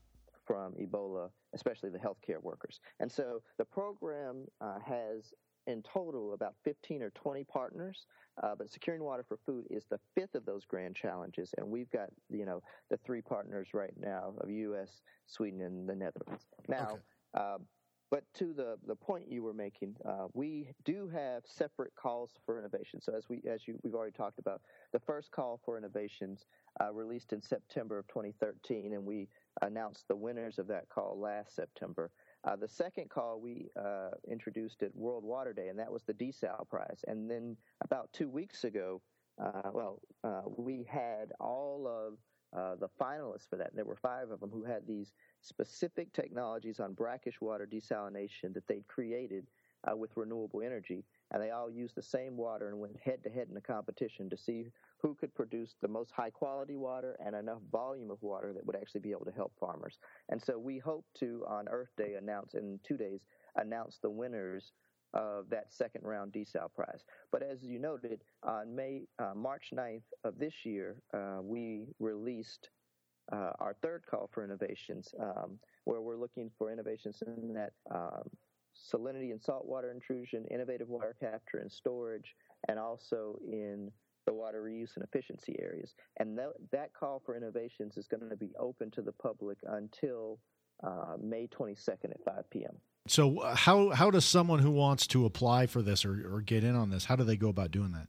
from 0.46 0.74
Ebola, 0.74 1.30
especially 1.54 1.90
the 1.90 1.98
healthcare 1.98 2.42
workers. 2.42 2.80
And 3.00 3.12
so 3.12 3.42
the 3.58 3.66
program 3.66 4.46
uh, 4.62 4.80
has 4.86 5.34
in 5.68 5.82
total 5.82 6.34
about 6.34 6.54
15 6.64 7.02
or 7.02 7.10
20 7.12 7.44
partners, 7.46 8.06
uh, 8.44 8.54
but 8.58 8.70
securing 8.70 9.04
water 9.04 9.26
for 9.28 9.38
food 9.46 9.66
is 9.70 9.86
the 9.90 10.00
fifth 10.14 10.36
of 10.36 10.46
those 10.46 10.64
grand 10.66 10.96
challenges, 10.96 11.54
and 11.58 11.68
we've 11.68 11.90
got 11.90 12.10
you 12.30 12.46
know 12.46 12.62
the 12.90 12.98
three 12.98 13.22
partners 13.22 13.70
right 13.74 13.94
now 14.00 14.34
of 14.40 14.50
U.S., 14.50 15.02
Sweden, 15.28 15.62
and 15.62 15.90
the 15.90 15.96
Netherlands. 15.96 16.46
Now. 16.68 16.90
Okay. 16.92 17.02
Uh, 17.34 17.58
but 18.16 18.24
to 18.34 18.54
the, 18.54 18.78
the 18.88 18.96
point 18.96 19.30
you 19.30 19.44
were 19.44 19.54
making, 19.54 19.94
uh, 20.08 20.28
we 20.34 20.70
do 20.86 21.10
have 21.10 21.44
separate 21.46 21.94
calls 21.96 22.32
for 22.46 22.58
innovation. 22.58 23.02
So 23.02 23.14
as 23.14 23.28
we 23.28 23.42
as 23.46 23.68
you 23.68 23.78
we've 23.84 23.94
already 23.94 24.14
talked 24.14 24.40
about, 24.40 24.62
the 24.94 25.02
first 25.02 25.32
call 25.32 25.60
for 25.66 25.78
innovations 25.78 26.46
uh, 26.80 26.94
released 26.94 27.34
in 27.34 27.42
September 27.42 28.00
of 28.00 28.08
2013, 28.08 28.94
and 28.94 29.04
we 29.04 29.28
announced 29.64 30.08
the 30.08 30.16
winners 30.16 30.60
of 30.60 30.68
that 30.68 30.88
call 30.88 31.20
last 31.20 31.58
September. 31.58 32.10
Uh, 32.46 32.56
the 32.56 32.70
second 32.70 33.10
call 33.10 33.42
we 33.42 33.68
uh, 33.78 34.12
introduced 34.32 34.82
at 34.82 34.96
World 34.96 35.26
Water 35.26 35.52
Day, 35.52 35.68
and 35.68 35.78
that 35.78 35.92
was 35.92 36.04
the 36.04 36.14
Desal 36.14 36.70
Prize. 36.70 37.04
And 37.08 37.30
then 37.30 37.58
about 37.84 38.14
two 38.14 38.30
weeks 38.30 38.64
ago, 38.64 39.02
uh, 39.44 39.72
well, 39.74 40.00
uh, 40.24 40.44
we 40.56 40.88
had 40.90 41.34
all 41.42 41.86
of 41.86 42.14
uh, 42.56 42.76
the 42.76 42.90
finalists 43.00 43.50
for 43.50 43.58
that. 43.58 43.70
And 43.70 43.78
There 43.78 43.86
were 43.86 43.96
five 43.96 44.32
of 44.32 44.40
them 44.40 44.50
who 44.52 44.64
had 44.64 44.88
these 44.88 45.14
specific 45.42 46.14
technologies 46.14 46.80
on 46.80 46.94
brackish 46.94 47.42
water 47.42 47.68
desalination 47.72 48.54
that 48.54 48.68
they'd 48.68 48.88
created 48.88 49.48
uh, 49.92 49.96
with 49.96 50.16
renewable 50.16 50.62
energy, 50.62 51.04
and 51.32 51.42
they 51.42 51.52
all 51.52 51.70
used 51.70 51.96
the 51.96 52.02
same 52.02 52.38
water 52.38 52.70
and 52.70 52.80
went 52.80 52.98
head 52.98 53.24
to 53.24 53.30
head 53.30 53.48
in 53.52 53.58
a 53.58 53.62
competition 53.62 54.30
to 54.30 54.38
see 54.38 54.66
who 55.00 55.14
could 55.16 55.34
produce 55.36 55.76
the 55.82 55.88
most 55.88 56.12
high 56.12 56.30
quality 56.30 56.76
water 56.76 57.18
and 57.24 57.36
enough 57.36 57.62
volume 57.72 58.10
of 58.10 58.22
water 58.22 58.54
that 58.54 58.66
would 58.66 58.76
actually 58.76 59.02
be 59.02 59.12
able 59.12 59.26
to 59.26 59.32
help 59.32 59.54
farmers. 59.60 60.00
And 60.30 60.42
so 60.42 60.58
we 60.58 60.80
hope 60.80 61.06
to 61.20 61.46
on 61.48 61.68
Earth 61.68 61.92
Day 61.98 62.16
announce 62.16 62.56
in 62.56 62.80
two 62.84 62.98
days 62.98 63.22
announce 63.56 64.00
the 64.00 64.10
winners 64.10 64.72
of 65.16 65.50
that 65.50 65.74
second 65.74 66.04
round 66.04 66.34
Desal 66.34 66.72
prize. 66.74 67.04
But 67.32 67.42
as 67.42 67.64
you 67.64 67.80
noted, 67.80 68.22
on 68.44 68.76
May 68.76 69.08
uh, 69.18 69.34
March 69.34 69.72
9th 69.74 70.04
of 70.24 70.38
this 70.38 70.54
year, 70.66 70.98
uh, 71.14 71.40
we 71.42 71.88
released 72.00 72.70
uh, 73.32 73.52
our 73.60 73.76
third 73.82 74.04
call 74.10 74.30
for 74.32 74.44
innovations, 74.44 75.14
um, 75.20 75.58
where 75.86 76.02
we're 76.02 76.18
looking 76.18 76.52
for 76.58 76.72
innovations 76.72 77.24
in 77.26 77.54
that 77.54 77.72
um, 77.90 78.30
salinity 78.76 79.32
and 79.32 79.42
saltwater 79.42 79.92
intrusion, 79.92 80.46
innovative 80.52 80.90
water 80.90 81.16
capture 81.20 81.58
and 81.58 81.72
storage, 81.72 82.36
and 82.68 82.78
also 82.78 83.40
in 83.48 83.92
the 84.26 84.34
water 84.34 84.62
reuse 84.64 84.96
and 84.96 85.04
efficiency 85.04 85.56
areas. 85.60 85.94
And 86.18 86.38
that, 86.38 86.54
that 86.72 86.94
call 86.94 87.22
for 87.26 87.36
innovations 87.36 87.98
is 87.98 88.08
going 88.08 88.30
to 88.30 88.36
be 88.36 88.52
open 88.60 88.92
to 88.92 89.02
the 89.02 89.12
public 89.12 89.58
until 89.68 90.40
uh, 90.84 91.16
May 91.22 91.48
22nd 91.48 92.12
at 92.12 92.24
5 92.26 92.50
p.m. 92.50 92.76
So, 93.08 93.40
uh, 93.40 93.56
how 93.56 93.90
how 93.92 94.10
does 94.10 94.26
someone 94.26 94.60
who 94.60 94.72
wants 94.72 95.06
to 95.08 95.26
apply 95.26 95.68
for 95.68 95.82
this 95.82 96.06
or, 96.06 96.36
or 96.36 96.42
get 96.42 96.64
in 96.64 96.76
on 96.76 96.90
this, 96.90 97.06
how 97.06 97.16
do 97.16 97.24
they 97.24 97.38
go 97.38 97.50
about 97.50 97.72
doing 97.72 97.92
that? 97.92 98.08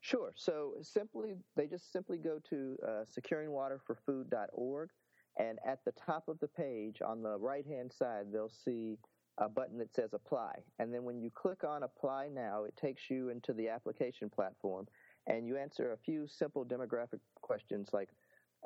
Sure. 0.00 0.32
So 0.36 0.74
simply, 0.80 1.36
they 1.56 1.66
just 1.66 1.92
simply 1.92 2.18
go 2.18 2.38
to 2.50 2.76
uh, 2.86 3.04
securingwaterforfood.org, 3.20 4.90
and 5.38 5.58
at 5.66 5.84
the 5.84 5.92
top 5.92 6.28
of 6.28 6.38
the 6.38 6.48
page 6.48 7.02
on 7.04 7.22
the 7.22 7.36
right 7.36 7.66
hand 7.66 7.92
side, 7.92 8.26
they'll 8.32 8.48
see 8.64 8.96
a 9.38 9.48
button 9.48 9.78
that 9.78 9.94
says 9.94 10.10
apply. 10.12 10.54
And 10.78 10.94
then 10.94 11.04
when 11.04 11.20
you 11.20 11.30
click 11.30 11.64
on 11.64 11.82
apply 11.82 12.28
now, 12.32 12.64
it 12.64 12.76
takes 12.76 13.10
you 13.10 13.30
into 13.30 13.52
the 13.52 13.68
application 13.68 14.30
platform, 14.30 14.86
and 15.26 15.46
you 15.46 15.56
answer 15.56 15.92
a 15.92 15.96
few 15.96 16.28
simple 16.28 16.64
demographic 16.64 17.20
questions 17.40 17.88
like 17.92 18.10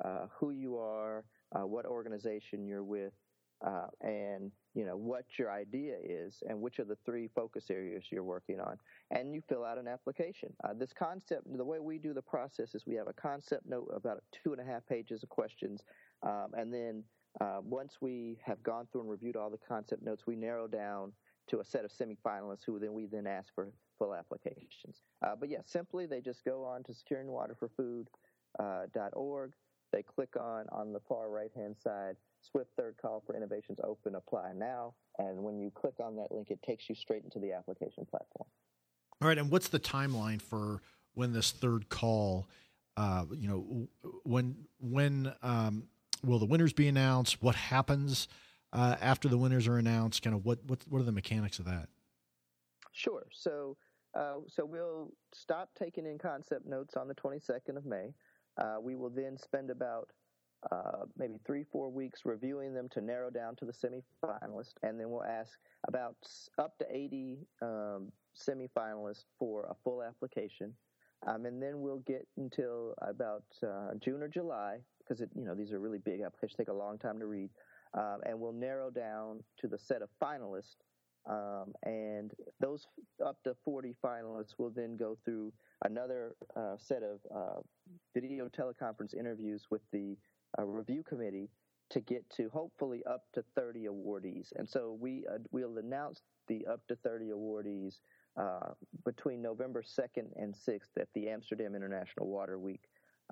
uh, 0.05 0.27
who 0.39 0.51
you 0.51 0.77
are, 0.77 1.25
uh, 1.57 1.67
what 1.67 1.87
organization 1.87 2.67
you're 2.67 2.85
with, 2.85 3.13
uh, 3.65 3.87
and 4.03 4.53
you 4.75 4.85
know 4.85 4.97
what 4.97 5.25
your 5.39 5.51
idea 5.51 5.97
is 6.03 6.43
and 6.49 6.61
which 6.61 6.79
of 6.79 6.89
the 6.89 6.99
three 7.07 7.31
focus 7.35 7.71
areas 7.71 8.05
you're 8.11 8.23
working 8.23 8.61
on. 8.61 8.77
And 9.11 9.35
you 9.35 9.43
fill 9.49 9.65
out 9.65 9.79
an 9.79 9.89
application. 9.89 10.53
Uh, 10.63 10.75
this 10.75 10.93
concept 10.93 11.45
the 11.57 11.65
way 11.65 11.81
we 11.81 11.99
do 11.99 12.13
the 12.13 12.23
process 12.23 12.75
is 12.75 12.85
we 12.87 12.97
have 12.97 13.09
a 13.09 13.15
concept 13.15 13.67
note 13.67 13.91
about 13.95 14.23
two 14.33 14.53
and 14.53 14.61
a 14.61 14.65
half 14.65 14.87
pages 14.87 15.23
of 15.23 15.31
questions. 15.31 15.83
Um, 16.23 16.49
and 16.55 16.73
then 16.73 17.05
uh, 17.41 17.61
once 17.63 17.97
we 18.01 18.39
have 18.45 18.63
gone 18.63 18.87
through 18.93 19.03
and 19.03 19.11
reviewed 19.11 19.37
all 19.37 19.51
the 19.51 19.57
concept 19.57 20.03
notes 20.03 20.27
we 20.27 20.37
narrow 20.37 20.67
down 20.67 21.13
to 21.47 21.61
a 21.61 21.65
set 21.65 21.85
of 21.85 21.93
semifinalists 21.93 22.65
who 22.67 22.79
then 22.79 22.93
we 22.93 23.07
then 23.07 23.27
ask 23.27 23.55
for 23.55 23.71
full 23.99 24.15
applications. 24.15 25.05
Uh, 25.25 25.35
but 25.39 25.49
yeah 25.49 25.61
simply 25.65 26.07
they 26.07 26.21
just 26.21 26.45
go 26.45 26.65
on 26.65 26.83
to 26.83 26.93
securingwaterforfood.org 26.93 29.49
uh, 29.49 29.53
they 29.93 30.03
click 30.03 30.37
on 30.39 30.67
on 30.73 30.93
the 30.93 31.01
far 31.09 31.31
right 31.31 31.53
hand 31.55 31.77
side 31.79 32.17
SWFF 32.45 32.67
third 32.77 32.97
call 33.01 33.23
for 33.27 33.37
innovations 33.37 33.79
open, 33.83 34.15
apply 34.15 34.53
now. 34.55 34.95
And 35.19 35.43
when 35.43 35.59
you 35.59 35.71
click 35.71 35.95
on 36.01 36.17
that 36.17 36.31
link, 36.31 36.51
it 36.51 36.63
takes 36.63 36.89
you 36.89 36.95
straight 36.95 37.25
into 37.25 37.39
the 37.39 37.53
application 37.53 38.05
platform. 38.05 38.49
All 39.21 39.29
right. 39.29 39.39
And 39.39 39.51
what's 39.51 39.69
the 39.69 39.81
timeline 39.81 40.41
for 40.41 40.83
when 41.15 41.33
this 41.33 41.53
third 41.53 41.89
call, 41.89 42.49
uh, 42.97 43.25
you 43.33 43.49
know, 43.49 43.89
when, 44.25 44.57
when, 44.81 45.33
um, 45.43 45.85
will 46.25 46.39
the 46.39 46.47
winners 46.47 46.73
be 46.73 46.89
announced? 46.89 47.43
What 47.43 47.55
happens 47.55 48.29
uh, 48.73 48.97
after 49.01 49.29
the 49.29 49.39
winners 49.39 49.69
are 49.69 49.79
announced? 49.79 50.23
Kind 50.23 50.35
of 50.35 50.45
what, 50.45 50.59
what, 50.67 50.81
what 50.89 51.01
are 51.01 51.05
the 51.05 51.13
mechanics 51.13 51.59
of 51.59 51.67
that? 51.67 51.89
Sure. 52.93 53.27
So, 53.33 53.77
uh, 54.15 54.37
so 54.49 54.65
we'll 54.65 55.13
stop 55.33 55.71
taking 55.79 56.07
in 56.07 56.19
concept 56.19 56.67
notes 56.67 56.97
on 56.97 57.09
the 57.09 57.15
22nd 57.15 57.77
of 57.77 57.85
May. 57.85 58.15
Uh, 58.57 58.77
we 58.81 58.95
will 58.95 59.11
then 59.11 59.37
spend 59.37 59.71
about 59.71 60.11
uh, 60.71 61.05
maybe 61.17 61.35
three, 61.47 61.65
four 61.71 61.91
weeks 61.91 62.21
reviewing 62.25 62.75
them 62.75 62.89
to 62.91 63.01
narrow 63.01 63.31
down 63.31 63.57
to 63.57 63.65
the 63.65 63.73
semifinalists, 63.73 64.75
and 64.83 64.99
then 64.99 65.11
we'll 65.11 65.25
ask 65.25 65.59
about 65.89 66.17
up 66.59 66.77
to 66.79 66.87
80 66.91 67.39
um, 67.63 68.13
semifinalists 68.37 69.25
for 69.39 69.65
a 69.65 69.75
full 69.83 70.03
application. 70.03 70.75
Um, 71.27 71.47
and 71.47 71.63
then 71.63 71.81
we'll 71.81 72.03
get 72.07 72.27
until 72.37 72.95
about 73.01 73.45
uh, 73.67 73.95
June 73.99 74.23
or 74.23 74.29
July 74.29 74.79
because 74.99 75.21
you 75.35 75.45
know 75.45 75.55
these 75.55 75.73
are 75.73 75.79
really 75.79 75.99
big 75.99 76.21
applications, 76.23 76.57
take 76.57 76.69
a 76.69 76.73
long 76.73 76.99
time 76.99 77.19
to 77.19 77.27
read, 77.27 77.51
um, 77.95 78.19
and 78.27 78.39
we'll 78.39 78.53
narrow 78.53 78.91
down 78.91 79.43
to 79.61 79.69
the 79.69 79.79
set 79.79 80.03
of 80.03 80.09
finalists. 80.23 80.77
Um, 81.27 81.73
and 81.85 82.33
those 82.61 82.87
up 83.25 83.43
to 83.45 83.57
40 83.65 83.95
finalists 84.05 84.59
will 84.59 84.71
then 84.71 84.97
go 84.99 85.17
through 85.25 85.55
another 85.85 86.35
uh, 86.55 86.77
set 86.77 87.03
of 87.03 87.21
uh, 87.35 87.61
video 88.13 88.49
teleconference 88.49 89.15
interviews 89.19 89.65
with 89.71 89.81
the 89.91 90.19
a 90.59 90.65
review 90.65 91.03
committee 91.03 91.51
to 91.91 92.01
get 92.01 92.29
to 92.31 92.49
hopefully 92.49 93.03
up 93.09 93.25
to 93.35 93.45
30 93.55 93.87
awardees. 93.87 94.49
And 94.57 94.69
so 94.69 94.97
we 94.99 95.25
uh, 95.31 95.39
we'll 95.51 95.79
announce 95.79 96.23
the 96.49 96.67
up 96.67 96.81
to 96.89 96.97
30 96.97 97.31
awardees 97.31 98.01
uh, 98.37 98.73
between 99.05 99.43
November 99.43 99.83
2nd 99.83 100.27
and 100.37 100.55
6th 100.55 100.97
at 100.99 101.09
the 101.15 101.29
Amsterdam 101.29 101.75
International 101.75 102.27
Water 102.27 102.59
Week 102.59 102.83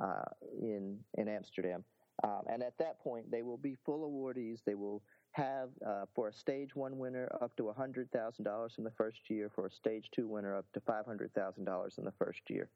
uh, 0.01 0.25
in 0.61 0.99
in 1.15 1.29
Amsterdam. 1.29 1.85
Um, 2.25 2.43
and 2.47 2.63
at 2.63 2.77
that 2.79 3.01
point, 3.01 3.31
they 3.31 3.43
will 3.43 3.57
be 3.57 3.77
full 3.85 4.09
awardees. 4.09 4.61
They 4.65 4.75
will 4.75 5.03
have 5.33 5.71
uh, 5.87 6.05
for 6.15 6.29
a 6.29 6.33
stage 6.33 6.77
one 6.77 6.99
winner 6.99 7.29
up 7.41 7.57
to 7.57 7.63
$100,000 7.77 8.79
in 8.79 8.85
the 8.85 8.91
first 8.91 9.19
year, 9.29 9.51
for 9.55 9.67
a 9.67 9.71
stage 9.71 10.11
two 10.13 10.29
winner 10.29 10.57
up 10.57 10.67
to 10.75 10.81
$500,000 10.81 11.99
in 11.99 12.05
the 12.05 12.13
first 12.13 12.43
year, 12.49 12.69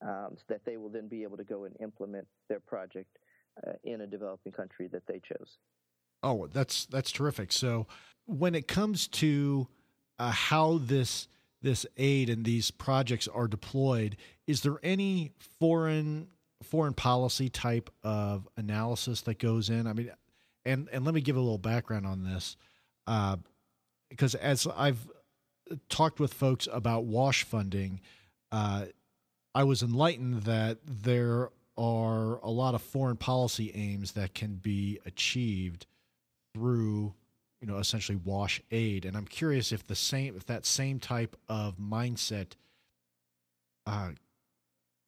um, 0.00 0.36
so 0.36 0.44
that 0.48 0.64
they 0.64 0.76
will 0.76 0.88
then 0.88 1.08
be 1.08 1.24
able 1.24 1.36
to 1.36 1.44
go 1.44 1.64
and 1.64 1.76
implement 1.80 2.26
their 2.48 2.60
project 2.60 3.18
in 3.82 4.00
a 4.00 4.06
developing 4.06 4.52
country 4.52 4.88
that 4.88 5.06
they 5.06 5.20
chose. 5.20 5.58
Oh, 6.22 6.46
that's 6.46 6.86
that's 6.86 7.12
terrific. 7.12 7.52
So 7.52 7.86
when 8.26 8.54
it 8.54 8.66
comes 8.66 9.08
to 9.08 9.68
uh, 10.18 10.30
how 10.30 10.78
this 10.78 11.28
this 11.62 11.86
aid 11.96 12.28
and 12.28 12.44
these 12.44 12.70
projects 12.70 13.28
are 13.28 13.48
deployed, 13.48 14.16
is 14.46 14.62
there 14.62 14.78
any 14.82 15.32
foreign 15.58 16.28
foreign 16.62 16.94
policy 16.94 17.48
type 17.48 17.90
of 18.02 18.48
analysis 18.56 19.20
that 19.22 19.38
goes 19.38 19.70
in? 19.70 19.86
I 19.86 19.92
mean, 19.92 20.10
and 20.64 20.88
and 20.92 21.04
let 21.04 21.14
me 21.14 21.20
give 21.20 21.36
a 21.36 21.40
little 21.40 21.58
background 21.58 22.06
on 22.06 22.24
this, 22.24 22.56
uh, 23.06 23.36
because 24.08 24.34
as 24.34 24.66
I've 24.76 25.06
talked 25.88 26.20
with 26.20 26.34
folks 26.34 26.68
about 26.72 27.04
WASH 27.04 27.44
funding, 27.44 28.00
uh, 28.52 28.86
I 29.54 29.64
was 29.64 29.82
enlightened 29.82 30.42
that 30.42 30.78
there 30.84 31.50
are 31.76 32.38
a 32.42 32.50
lot 32.50 32.74
of 32.74 32.82
foreign 32.82 33.16
policy 33.16 33.70
aims 33.74 34.12
that 34.12 34.34
can 34.34 34.54
be 34.54 35.00
achieved 35.06 35.86
through 36.54 37.12
you 37.60 37.66
know 37.66 37.78
essentially 37.78 38.18
wash 38.24 38.60
aid 38.70 39.04
and 39.04 39.16
i'm 39.16 39.26
curious 39.26 39.72
if 39.72 39.86
the 39.86 39.94
same 39.94 40.36
if 40.36 40.46
that 40.46 40.64
same 40.64 41.00
type 41.00 41.36
of 41.48 41.76
mindset 41.78 42.52
uh, 43.86 44.10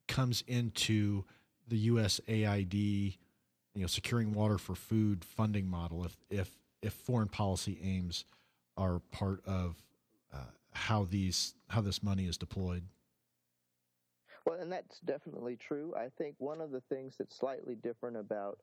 comes 0.07 0.45
into 0.47 1.25
the 1.69 1.89
USAID 1.89 3.17
you 3.75 3.81
know 3.81 3.87
securing 3.87 4.33
water 4.33 4.59
for 4.59 4.75
food 4.75 5.25
funding 5.25 5.69
model 5.69 6.05
if 6.05 6.17
if 6.31 6.51
if 6.83 6.93
foreign 6.93 7.29
policy 7.29 7.79
aims 7.83 8.25
are 8.77 9.01
part 9.11 9.41
of 9.47 9.77
uh, 10.33 10.39
how 10.73 11.05
these 11.05 11.55
how 11.69 11.81
this 11.81 12.03
money 12.03 12.27
is 12.27 12.37
deployed. 12.37 12.85
Well, 14.47 14.61
and 14.61 14.71
that's 14.71 15.01
definitely 15.01 15.57
true. 15.57 15.93
I 15.97 16.09
think 16.17 16.37
one 16.39 16.61
of 16.61 16.71
the 16.71 16.83
things 16.83 17.17
that's 17.19 17.37
slightly 17.37 17.75
different 17.75 18.17
about 18.17 18.61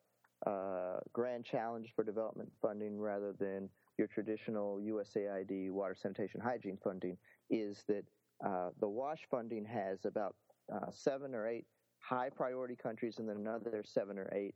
uh, 0.47 0.99
Grand 1.11 1.43
Challenge 1.43 1.91
for 1.93 2.05
Development 2.05 2.49
funding 2.61 2.97
rather 2.97 3.33
than 3.37 3.69
your 3.97 4.07
traditional 4.07 4.77
USAID 4.77 5.71
water 5.71 5.93
sanitation 5.93 6.39
hygiene 6.39 6.77
funding 6.81 7.17
is 7.49 7.83
that 7.89 8.05
uh, 8.45 8.69
the 8.79 8.87
WASH 8.87 9.27
funding 9.29 9.65
has 9.65 10.05
about 10.05 10.35
uh, 10.73 10.89
seven 10.89 11.35
or 11.35 11.47
eight 11.47 11.65
high 11.99 12.29
priority 12.29 12.75
countries 12.75 13.19
and 13.19 13.27
then 13.27 13.37
another 13.37 13.83
seven 13.85 14.17
or 14.17 14.29
eight 14.33 14.55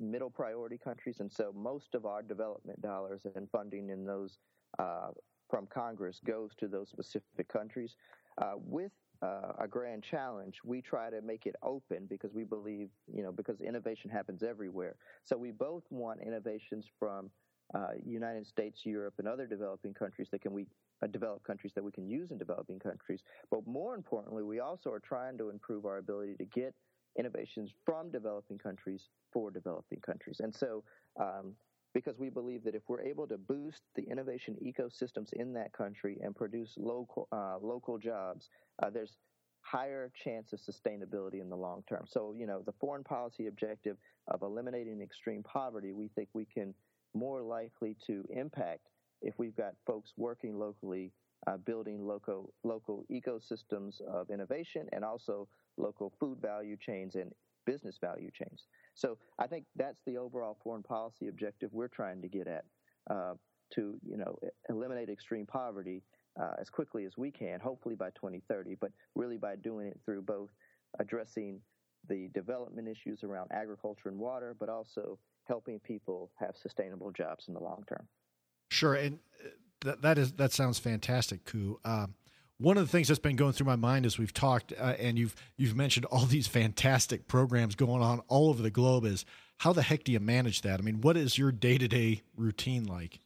middle 0.00 0.30
priority 0.30 0.78
countries. 0.78 1.20
And 1.20 1.32
so 1.32 1.52
most 1.54 1.94
of 1.94 2.06
our 2.06 2.22
development 2.22 2.80
dollars 2.80 3.22
and 3.34 3.48
funding 3.50 3.90
in 3.90 4.04
those 4.04 4.38
uh, 4.78 5.08
from 5.50 5.66
Congress 5.66 6.20
goes 6.24 6.54
to 6.58 6.68
those 6.68 6.90
specific 6.90 7.48
countries. 7.48 7.96
Uh, 8.38 8.54
with 8.56 8.90
uh, 9.22 9.52
a 9.58 9.68
grand 9.68 10.02
challenge, 10.02 10.56
we 10.64 10.82
try 10.82 11.10
to 11.10 11.20
make 11.22 11.46
it 11.46 11.56
open 11.62 12.06
because 12.08 12.32
we 12.32 12.44
believe, 12.44 12.88
you 13.12 13.22
know, 13.22 13.32
because 13.32 13.60
innovation 13.60 14.10
happens 14.10 14.42
everywhere. 14.42 14.96
So 15.24 15.36
we 15.36 15.50
both 15.50 15.84
want 15.90 16.20
innovations 16.20 16.86
from 16.98 17.30
uh, 17.74 17.88
United 18.04 18.46
States, 18.46 18.80
Europe, 18.84 19.14
and 19.18 19.26
other 19.26 19.46
developing 19.46 19.94
countries 19.94 20.28
that 20.30 20.42
can 20.42 20.52
we 20.52 20.66
uh, 21.02 21.06
develop 21.06 21.42
countries 21.44 21.72
that 21.74 21.82
we 21.82 21.90
can 21.90 22.06
use 22.06 22.30
in 22.30 22.38
developing 22.38 22.78
countries. 22.78 23.22
But 23.50 23.66
more 23.66 23.94
importantly, 23.94 24.42
we 24.42 24.60
also 24.60 24.90
are 24.90 25.00
trying 25.00 25.38
to 25.38 25.50
improve 25.50 25.86
our 25.86 25.98
ability 25.98 26.34
to 26.36 26.44
get 26.44 26.74
innovations 27.18 27.70
from 27.84 28.10
developing 28.10 28.58
countries 28.58 29.08
for 29.32 29.50
developing 29.50 30.00
countries. 30.00 30.40
And 30.40 30.54
so, 30.54 30.84
um, 31.18 31.54
because 31.94 32.18
we 32.18 32.28
believe 32.28 32.64
that 32.64 32.74
if 32.74 32.82
we're 32.88 33.00
able 33.00 33.26
to 33.28 33.38
boost 33.38 33.82
the 33.94 34.02
innovation 34.02 34.56
ecosystems 34.62 35.32
in 35.32 35.54
that 35.54 35.72
country 35.72 36.18
and 36.22 36.34
produce 36.34 36.74
local 36.76 37.28
uh, 37.32 37.56
local 37.62 37.96
jobs, 37.98 38.48
uh, 38.82 38.90
there's 38.90 39.16
higher 39.60 40.10
chance 40.22 40.52
of 40.52 40.60
sustainability 40.60 41.40
in 41.40 41.48
the 41.48 41.56
long 41.56 41.82
term. 41.88 42.04
So, 42.06 42.34
you 42.36 42.46
know, 42.46 42.62
the 42.66 42.74
foreign 42.80 43.04
policy 43.04 43.46
objective 43.46 43.96
of 44.28 44.42
eliminating 44.42 45.00
extreme 45.00 45.42
poverty, 45.42 45.92
we 45.92 46.08
think 46.08 46.28
we 46.34 46.44
can 46.44 46.74
more 47.14 47.40
likely 47.40 47.96
to 48.06 48.24
impact 48.30 48.88
if 49.22 49.38
we've 49.38 49.56
got 49.56 49.72
folks 49.86 50.12
working 50.16 50.58
locally, 50.58 51.12
uh, 51.46 51.56
building 51.56 52.06
local 52.06 52.52
local 52.64 53.04
ecosystems 53.10 54.00
of 54.02 54.30
innovation, 54.30 54.86
and 54.92 55.04
also 55.04 55.48
local 55.76 56.12
food 56.20 56.38
value 56.42 56.76
chains 56.76 57.14
and 57.14 57.32
business 57.64 57.96
value 58.00 58.30
chains. 58.32 58.64
So 58.94 59.18
I 59.38 59.46
think 59.46 59.64
that's 59.76 60.00
the 60.06 60.16
overall 60.16 60.56
foreign 60.62 60.82
policy 60.82 61.28
objective 61.28 61.70
we're 61.72 61.88
trying 61.88 62.22
to 62.22 62.28
get 62.28 62.46
at 62.46 62.64
uh, 63.10 63.34
to 63.74 63.98
you 64.06 64.16
know 64.16 64.38
eliminate 64.68 65.08
extreme 65.08 65.46
poverty 65.46 66.02
uh, 66.40 66.54
as 66.60 66.70
quickly 66.70 67.04
as 67.04 67.16
we 67.16 67.30
can, 67.30 67.60
hopefully 67.60 67.94
by 67.94 68.10
2030, 68.10 68.76
but 68.80 68.90
really 69.14 69.36
by 69.36 69.56
doing 69.56 69.86
it 69.86 69.98
through 70.04 70.22
both 70.22 70.50
addressing 70.98 71.60
the 72.08 72.28
development 72.34 72.88
issues 72.88 73.24
around 73.24 73.50
agriculture 73.52 74.08
and 74.08 74.18
water, 74.18 74.54
but 74.58 74.68
also 74.68 75.18
helping 75.46 75.78
people 75.80 76.30
have 76.36 76.56
sustainable 76.56 77.10
jobs 77.10 77.48
in 77.48 77.54
the 77.54 77.60
long 77.60 77.84
term. 77.88 78.06
Sure, 78.70 78.94
and 78.94 79.18
uh, 79.44 79.48
that 79.82 80.02
that 80.02 80.18
is 80.18 80.32
that 80.32 80.52
sounds 80.52 80.78
fantastic, 80.78 81.44
Ku. 81.44 81.80
Um, 81.84 82.14
one 82.64 82.78
of 82.78 82.84
the 82.86 82.90
things 82.90 83.08
that's 83.08 83.20
been 83.20 83.36
going 83.36 83.52
through 83.52 83.66
my 83.66 83.76
mind 83.76 84.06
as 84.06 84.18
we've 84.18 84.32
talked, 84.32 84.72
uh, 84.72 84.94
and 84.98 85.18
you've 85.18 85.36
you've 85.56 85.76
mentioned 85.76 86.06
all 86.06 86.24
these 86.24 86.46
fantastic 86.46 87.28
programs 87.28 87.74
going 87.74 88.02
on 88.02 88.20
all 88.28 88.48
over 88.48 88.62
the 88.62 88.70
globe, 88.70 89.04
is 89.04 89.26
how 89.58 89.72
the 89.72 89.82
heck 89.82 90.02
do 90.02 90.12
you 90.12 90.20
manage 90.20 90.62
that? 90.62 90.80
I 90.80 90.82
mean, 90.82 91.02
what 91.02 91.16
is 91.16 91.36
your 91.36 91.52
day 91.52 91.76
to 91.76 91.86
day 91.86 92.22
routine 92.36 92.86
like? 92.86 93.20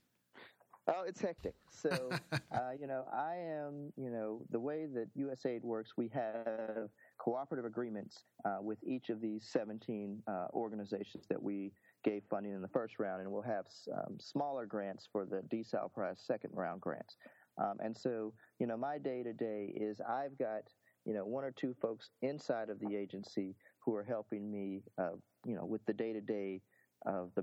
Oh, 0.89 1.05
it's 1.07 1.21
hectic. 1.21 1.55
So, 1.71 1.91
uh, 2.33 2.71
you 2.81 2.87
know, 2.87 3.05
I 3.13 3.37
am, 3.37 3.93
you 3.97 4.11
know, 4.11 4.41
the 4.51 4.59
way 4.59 4.87
that 4.87 5.15
USAID 5.17 5.63
works, 5.63 5.93
we 5.97 6.09
have 6.15 6.89
cooperative 7.19 7.67
agreements 7.67 8.25
uh, 8.45 8.57
with 8.61 8.79
each 8.83 9.11
of 9.11 9.21
these 9.21 9.47
17 9.53 10.23
uh, 10.27 10.47
organizations 10.55 11.27
that 11.29 11.41
we 11.41 11.73
gave 12.05 12.23
funding 12.31 12.53
in 12.53 12.63
the 12.63 12.69
first 12.69 12.99
round, 12.99 13.21
and 13.21 13.31
we'll 13.31 13.43
have 13.43 13.67
um, 13.93 14.17
smaller 14.19 14.65
grants 14.65 15.07
for 15.13 15.27
the 15.27 15.43
Desal 15.55 15.93
Prize 15.93 16.17
second 16.27 16.51
round 16.55 16.81
grants. 16.81 17.17
Um, 17.59 17.79
and 17.81 17.97
so, 17.97 18.33
you 18.59 18.67
know, 18.67 18.77
my 18.77 18.99
day 18.99 19.23
to 19.23 19.33
day 19.33 19.73
is 19.75 20.01
I've 20.01 20.39
got, 20.39 20.63
you 21.05 21.15
know, 21.15 21.25
one 21.25 21.45
or 21.45 21.51
two 21.51 21.75
folks 21.81 22.11
inside 22.23 22.71
of 22.71 22.79
the 22.81 22.95
agency 22.97 23.57
who 23.81 23.95
are 23.95 24.05
helping 24.05 24.51
me, 24.51 24.83
uh, 24.99 25.17
you 25.45 25.55
know, 25.55 25.65
with 25.65 25.85
the 25.87 25.93
day 25.93 26.13
to 26.13 26.21
day 26.21 26.61
of 27.07 27.31
the 27.35 27.43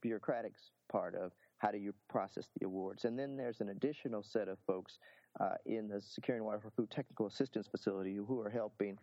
bureaucratic 0.00 0.52
part 0.90 1.14
of 1.14 1.32
how 1.58 1.70
do 1.70 1.78
you 1.78 1.94
process 2.08 2.48
the 2.58 2.66
awards. 2.66 3.04
And 3.04 3.18
then 3.18 3.36
there's 3.36 3.60
an 3.60 3.70
additional 3.70 4.22
set 4.22 4.48
of 4.48 4.58
folks 4.66 4.98
uh, 5.40 5.54
in 5.66 5.88
the 5.88 6.00
Securing 6.00 6.44
Water 6.44 6.60
for 6.60 6.70
Food 6.70 6.90
Technical 6.90 7.26
Assistance 7.26 7.66
Facility 7.66 8.16
who 8.16 8.40
are 8.40 8.50
helping 8.50 8.98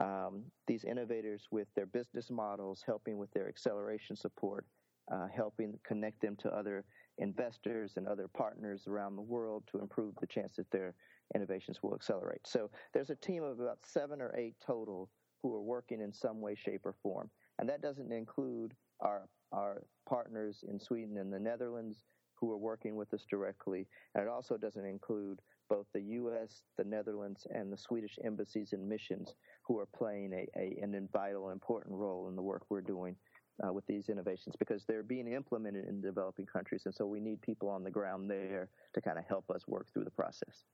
um, 0.00 0.44
these 0.66 0.84
innovators 0.84 1.48
with 1.50 1.68
their 1.74 1.86
business 1.86 2.30
models, 2.30 2.82
helping 2.86 3.18
with 3.18 3.30
their 3.32 3.48
acceleration 3.48 4.16
support, 4.16 4.66
uh, 5.12 5.26
helping 5.34 5.78
connect 5.84 6.20
them 6.20 6.36
to 6.36 6.48
other 6.50 6.84
investors 7.18 7.94
and 7.96 8.06
other 8.06 8.28
partners 8.28 8.86
around 8.86 9.16
the 9.16 9.22
world 9.22 9.64
to 9.70 9.78
improve 9.78 10.14
the 10.20 10.26
chance 10.26 10.56
that 10.56 10.70
their 10.70 10.94
innovations 11.34 11.82
will 11.82 11.94
accelerate. 11.94 12.46
So 12.46 12.70
there's 12.92 13.10
a 13.10 13.16
team 13.16 13.42
of 13.42 13.60
about 13.60 13.78
seven 13.84 14.20
or 14.20 14.34
eight 14.36 14.56
total 14.64 15.10
who 15.42 15.54
are 15.54 15.62
working 15.62 16.00
in 16.00 16.12
some 16.12 16.40
way, 16.40 16.54
shape, 16.54 16.82
or 16.84 16.94
form. 17.02 17.30
And 17.58 17.68
that 17.68 17.82
doesn't 17.82 18.12
include 18.12 18.74
our, 19.00 19.28
our 19.52 19.82
partners 20.08 20.64
in 20.68 20.78
Sweden 20.78 21.18
and 21.18 21.32
the 21.32 21.38
Netherlands 21.38 22.04
who 22.36 22.50
are 22.50 22.58
working 22.58 22.96
with 22.96 23.12
us 23.14 23.24
directly. 23.28 23.86
And 24.14 24.22
it 24.22 24.28
also 24.28 24.56
doesn't 24.56 24.84
include 24.84 25.40
both 25.68 25.86
the 25.94 26.02
U.S., 26.02 26.62
the 26.76 26.84
Netherlands, 26.84 27.46
and 27.54 27.72
the 27.72 27.76
Swedish 27.76 28.18
embassies 28.24 28.72
and 28.72 28.86
missions 28.86 29.34
who 29.66 29.78
are 29.78 29.88
playing 29.96 30.32
a, 30.32 30.46
a 30.58 30.78
an 30.82 31.08
vital, 31.12 31.50
important 31.50 31.94
role 31.94 32.28
in 32.28 32.36
the 32.36 32.42
work 32.42 32.62
we're 32.68 32.80
doing 32.80 33.16
uh, 33.64 33.72
with 33.72 33.86
these 33.86 34.08
innovations 34.08 34.54
because 34.58 34.84
they're 34.84 35.02
being 35.02 35.32
implemented 35.32 35.88
in 35.88 36.00
developing 36.00 36.46
countries. 36.46 36.82
And 36.84 36.94
so 36.94 37.06
we 37.06 37.20
need 37.20 37.40
people 37.42 37.68
on 37.68 37.84
the 37.84 37.90
ground 37.90 38.30
there 38.30 38.68
to 38.94 39.00
kind 39.00 39.18
of 39.18 39.24
help 39.24 39.50
us 39.50 39.66
work 39.68 39.86
through 39.92 40.04
the 40.04 40.10
process. 40.10 40.64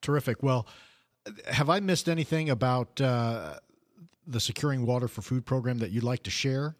Terrific. 0.00 0.42
Well, 0.42 0.66
have 1.50 1.68
I 1.68 1.80
missed 1.80 2.08
anything 2.08 2.50
about 2.50 3.00
uh, 3.00 3.54
the 4.26 4.40
Securing 4.40 4.86
Water 4.86 5.08
for 5.08 5.22
Food 5.22 5.44
program 5.44 5.78
that 5.78 5.90
you'd 5.90 6.04
like 6.04 6.22
to 6.24 6.30
share? 6.30 6.76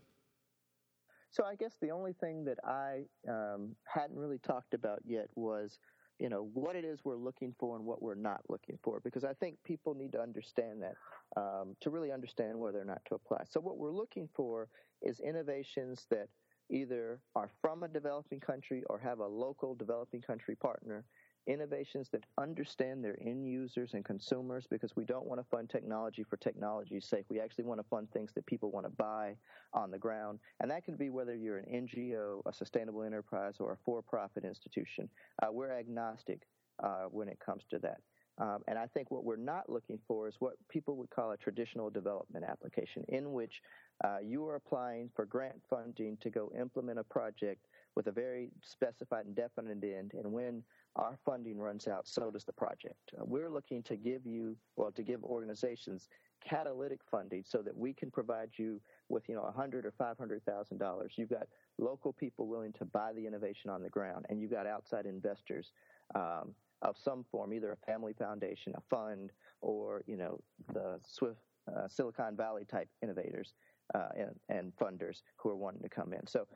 So 1.31 1.45
I 1.45 1.55
guess 1.57 1.77
the 1.81 1.91
only 1.91 2.15
thing 2.15 2.45
that 2.47 2.59
I 2.65 3.03
um, 3.29 3.77
hadn't 3.85 4.19
really 4.19 4.39
talked 4.39 4.73
about 4.73 5.01
yet 5.05 5.29
was, 5.35 5.79
you 6.19 6.29
know, 6.29 6.49
what 6.55 6.75
it 6.75 6.85
is 6.85 7.01
we're 7.05 7.17
looking 7.17 7.55
for 7.61 7.77
and 7.77 7.85
what 7.85 8.03
we're 8.03 8.15
not 8.15 8.41
looking 8.49 8.79
for, 8.83 9.01
because 9.01 9.25
I 9.25 9.35
think 9.35 9.57
people 9.63 9.95
need 9.95 10.13
to 10.13 10.21
understand 10.21 10.83
that 10.83 10.95
um, 11.37 11.77
to 11.81 11.91
really 11.91 12.11
understand 12.11 12.59
whether 12.59 12.81
or 12.81 12.85
not 12.85 13.03
to 13.09 13.15
apply. 13.15 13.45
So 13.51 13.61
what 13.61 13.77
we're 13.77 13.93
looking 13.93 14.29
for 14.35 14.69
is 15.03 15.21
innovations 15.21 16.07
that 16.11 16.29
either 16.71 17.21
are 17.35 17.51
from 17.63 17.83
a 17.83 17.89
developing 17.89 18.41
country 18.41 18.83
or 18.91 18.99
have 18.99 19.21
a 19.21 19.27
local 19.27 19.75
developing 19.75 20.21
country 20.21 20.55
partner 20.55 21.05
innovations 21.49 22.09
that 22.11 22.25
understand 22.37 23.03
their 23.03 23.17
end 23.21 23.47
users 23.47 23.95
and 23.95 24.05
consumers 24.05 24.67
because 24.71 24.95
we 24.95 25.05
don't 25.05 25.27
want 25.27 25.41
to 25.41 25.47
fund 25.51 25.69
technology 25.69 26.23
for 26.23 26.37
technology's 26.37 27.09
sake. 27.09 27.25
We 27.29 27.41
actually 27.41 27.65
want 27.65 27.81
to 27.81 27.87
fund 27.89 28.11
things 28.13 28.33
that 28.35 28.47
people 28.47 28.71
want 28.71 28.87
to 28.87 28.91
buy 28.91 29.35
on 29.73 29.91
the 29.91 29.99
ground. 29.99 30.39
And 30.61 30.71
that 30.71 30.85
can 30.85 30.97
be 30.97 31.11
whether 31.11 31.35
you're 31.35 31.59
an 31.59 31.89
NGO, 31.89 32.43
a 32.47 32.53
sustainable 32.53 33.03
enterprise, 33.03 33.55
or 33.59 33.73
a 33.73 33.77
for 33.85 34.03
profit 34.03 34.45
institution. 34.45 35.09
Uh, 35.43 35.47
we're 35.51 35.73
agnostic 35.73 36.43
uh, 36.83 37.05
when 37.11 37.29
it 37.29 37.39
comes 37.45 37.65
to 37.71 37.79
that. 37.79 37.99
Um, 38.39 38.63
and 38.69 38.79
I 38.79 38.87
think 38.87 39.11
what 39.11 39.25
we're 39.25 39.37
not 39.37 39.69
looking 39.69 39.99
for 40.07 40.29
is 40.29 40.37
what 40.39 40.55
people 40.69 40.97
would 40.97 41.11
call 41.11 41.33
a 41.33 41.37
traditional 41.37 41.91
development 41.91 42.45
application, 42.45 43.05
in 43.09 43.33
which 43.33 43.63
uh, 44.05 44.19
you 44.23 44.47
are 44.47 44.55
applying 44.55 45.11
for 45.15 45.27
grant 45.27 45.61
funding 45.69 46.17
to 46.19 46.31
go 46.31 46.53
implement 46.59 46.99
a 46.99 47.05
project 47.05 47.67
with 47.97 48.07
a 48.07 48.13
very 48.13 48.51
specified 48.63 49.27
and 49.27 49.35
definite 49.35 49.83
end. 49.83 50.13
And 50.15 50.33
when 50.33 50.63
our 50.95 51.19
funding 51.25 51.59
runs 51.59 51.89
out, 51.89 52.07
so 52.07 52.31
does 52.31 52.45
the 52.45 52.53
project. 52.53 53.13
Uh, 53.19 53.25
we're 53.25 53.51
looking 53.51 53.83
to 53.85 53.97
give 53.97 54.25
you, 54.25 54.57
well, 54.77 54.93
to 54.93 55.03
give 55.03 55.25
organizations 55.25 56.09
catalytic 56.49 57.01
funding 57.11 57.43
so 57.45 57.59
that 57.63 57.77
we 57.77 57.93
can 57.93 58.11
provide 58.11 58.51
you 58.57 58.81
with, 59.09 59.29
you 59.29 59.35
know, 59.35 59.43
a 59.43 59.51
hundred 59.51 59.85
or 59.85 59.93
five 59.99 60.17
hundred 60.17 60.45
thousand 60.45 60.79
dollars. 60.79 61.13
You've 61.17 61.31
got 61.31 61.49
local 61.79 62.13
people 62.13 62.47
willing 62.47 62.73
to 62.75 62.85
buy 62.85 63.13
the 63.13 63.27
innovation 63.27 63.71
on 63.71 63.83
the 63.83 63.89
ground, 63.89 64.27
and 64.29 64.41
you've 64.41 64.53
got 64.53 64.67
outside 64.67 65.07
investors. 65.07 65.73
Um, 66.15 66.55
of 66.83 66.97
some 66.97 67.25
form, 67.31 67.53
either 67.53 67.73
a 67.73 67.87
family 67.87 68.13
foundation, 68.13 68.73
a 68.77 68.81
fund, 68.89 69.31
or 69.61 70.03
you 70.07 70.17
know 70.17 70.41
the 70.73 71.01
Swift 71.07 71.41
uh, 71.75 71.89
Silicon 71.89 72.37
Valley 72.37 72.65
type 72.65 72.89
innovators 73.03 73.55
uh, 73.95 74.09
and, 74.17 74.31
and 74.49 74.73
funders 74.77 75.23
who 75.37 75.49
are 75.51 75.57
wanting 75.57 75.83
to 75.83 75.89
come 75.89 76.13
in. 76.13 76.27
So 76.27 76.47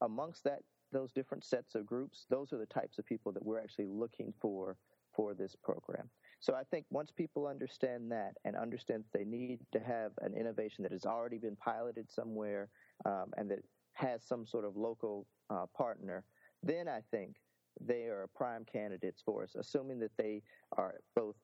amongst 0.00 0.44
that 0.44 0.60
those 0.92 1.12
different 1.12 1.44
sets 1.44 1.74
of 1.74 1.86
groups, 1.86 2.26
those 2.30 2.52
are 2.52 2.58
the 2.58 2.66
types 2.66 2.98
of 2.98 3.04
people 3.04 3.32
that 3.32 3.44
we're 3.44 3.60
actually 3.60 3.86
looking 3.86 4.32
for 4.40 4.76
for 5.14 5.34
this 5.34 5.56
program. 5.62 6.08
So 6.40 6.54
I 6.54 6.62
think 6.70 6.86
once 6.90 7.10
people 7.10 7.46
understand 7.46 8.10
that 8.12 8.34
and 8.44 8.56
understand 8.56 9.04
that 9.04 9.18
they 9.18 9.24
need 9.24 9.58
to 9.72 9.80
have 9.80 10.12
an 10.20 10.34
innovation 10.34 10.82
that 10.84 10.92
has 10.92 11.04
already 11.04 11.38
been 11.38 11.56
piloted 11.56 12.10
somewhere 12.10 12.68
um, 13.04 13.32
and 13.36 13.50
that 13.50 13.58
has 13.94 14.22
some 14.24 14.46
sort 14.46 14.64
of 14.64 14.76
local 14.76 15.26
uh, 15.50 15.66
partner, 15.76 16.24
then 16.62 16.88
I 16.88 17.00
think 17.10 17.34
they 17.80 18.04
are 18.04 18.28
prime 18.34 18.64
candidates 18.70 19.22
for 19.24 19.42
us, 19.44 19.54
assuming 19.58 19.98
that 20.00 20.16
they 20.16 20.42
are 20.76 21.00
both 21.14 21.36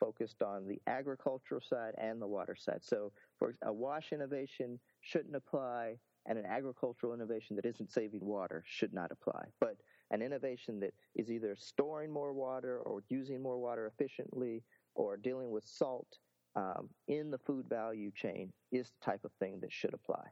focused 0.00 0.42
on 0.42 0.66
the 0.66 0.80
agricultural 0.88 1.60
side 1.60 1.94
and 1.98 2.20
the 2.20 2.26
water 2.26 2.56
side. 2.56 2.80
So, 2.82 3.12
for 3.38 3.54
a 3.62 3.72
wash 3.72 4.12
innovation 4.12 4.80
shouldn't 5.00 5.36
apply, 5.36 5.96
and 6.26 6.38
an 6.38 6.46
agricultural 6.46 7.14
innovation 7.14 7.56
that 7.56 7.66
isn't 7.66 7.92
saving 7.92 8.24
water 8.24 8.62
should 8.66 8.92
not 8.92 9.10
apply. 9.12 9.44
But 9.60 9.76
an 10.10 10.22
innovation 10.22 10.80
that 10.80 10.92
is 11.14 11.30
either 11.30 11.54
storing 11.56 12.12
more 12.12 12.32
water 12.32 12.78
or 12.80 13.02
using 13.08 13.42
more 13.42 13.58
water 13.58 13.86
efficiently 13.86 14.62
or 14.94 15.16
dealing 15.16 15.50
with 15.50 15.64
salt 15.64 16.18
um, 16.54 16.88
in 17.08 17.30
the 17.30 17.38
food 17.38 17.66
value 17.68 18.10
chain 18.14 18.52
is 18.70 18.90
the 18.90 19.10
type 19.10 19.24
of 19.24 19.32
thing 19.38 19.58
that 19.60 19.72
should 19.72 19.94
apply. 19.94 20.24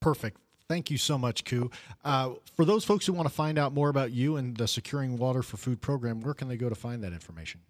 Perfect. 0.00 0.38
Thank 0.68 0.90
you 0.90 0.98
so 0.98 1.16
much, 1.16 1.44
Ku. 1.44 1.70
Uh, 2.04 2.30
for 2.56 2.64
those 2.64 2.84
folks 2.84 3.06
who 3.06 3.12
want 3.12 3.28
to 3.28 3.34
find 3.34 3.56
out 3.58 3.72
more 3.72 3.88
about 3.88 4.10
you 4.10 4.36
and 4.36 4.56
the 4.56 4.66
Securing 4.66 5.16
Water 5.16 5.42
for 5.42 5.56
Food 5.56 5.80
program, 5.80 6.20
where 6.20 6.34
can 6.34 6.48
they 6.48 6.56
go 6.56 6.68
to 6.68 6.74
find 6.74 7.04
that 7.04 7.12
information? 7.12 7.60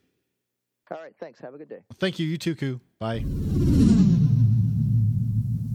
All 0.91 1.01
right. 1.01 1.13
Thanks. 1.19 1.39
Have 1.39 1.53
a 1.53 1.57
good 1.57 1.69
day. 1.69 1.79
Thank 1.95 2.19
you. 2.19 2.27
You 2.27 2.37
too, 2.37 2.55
Ku. 2.55 2.79
Bye. 2.99 3.25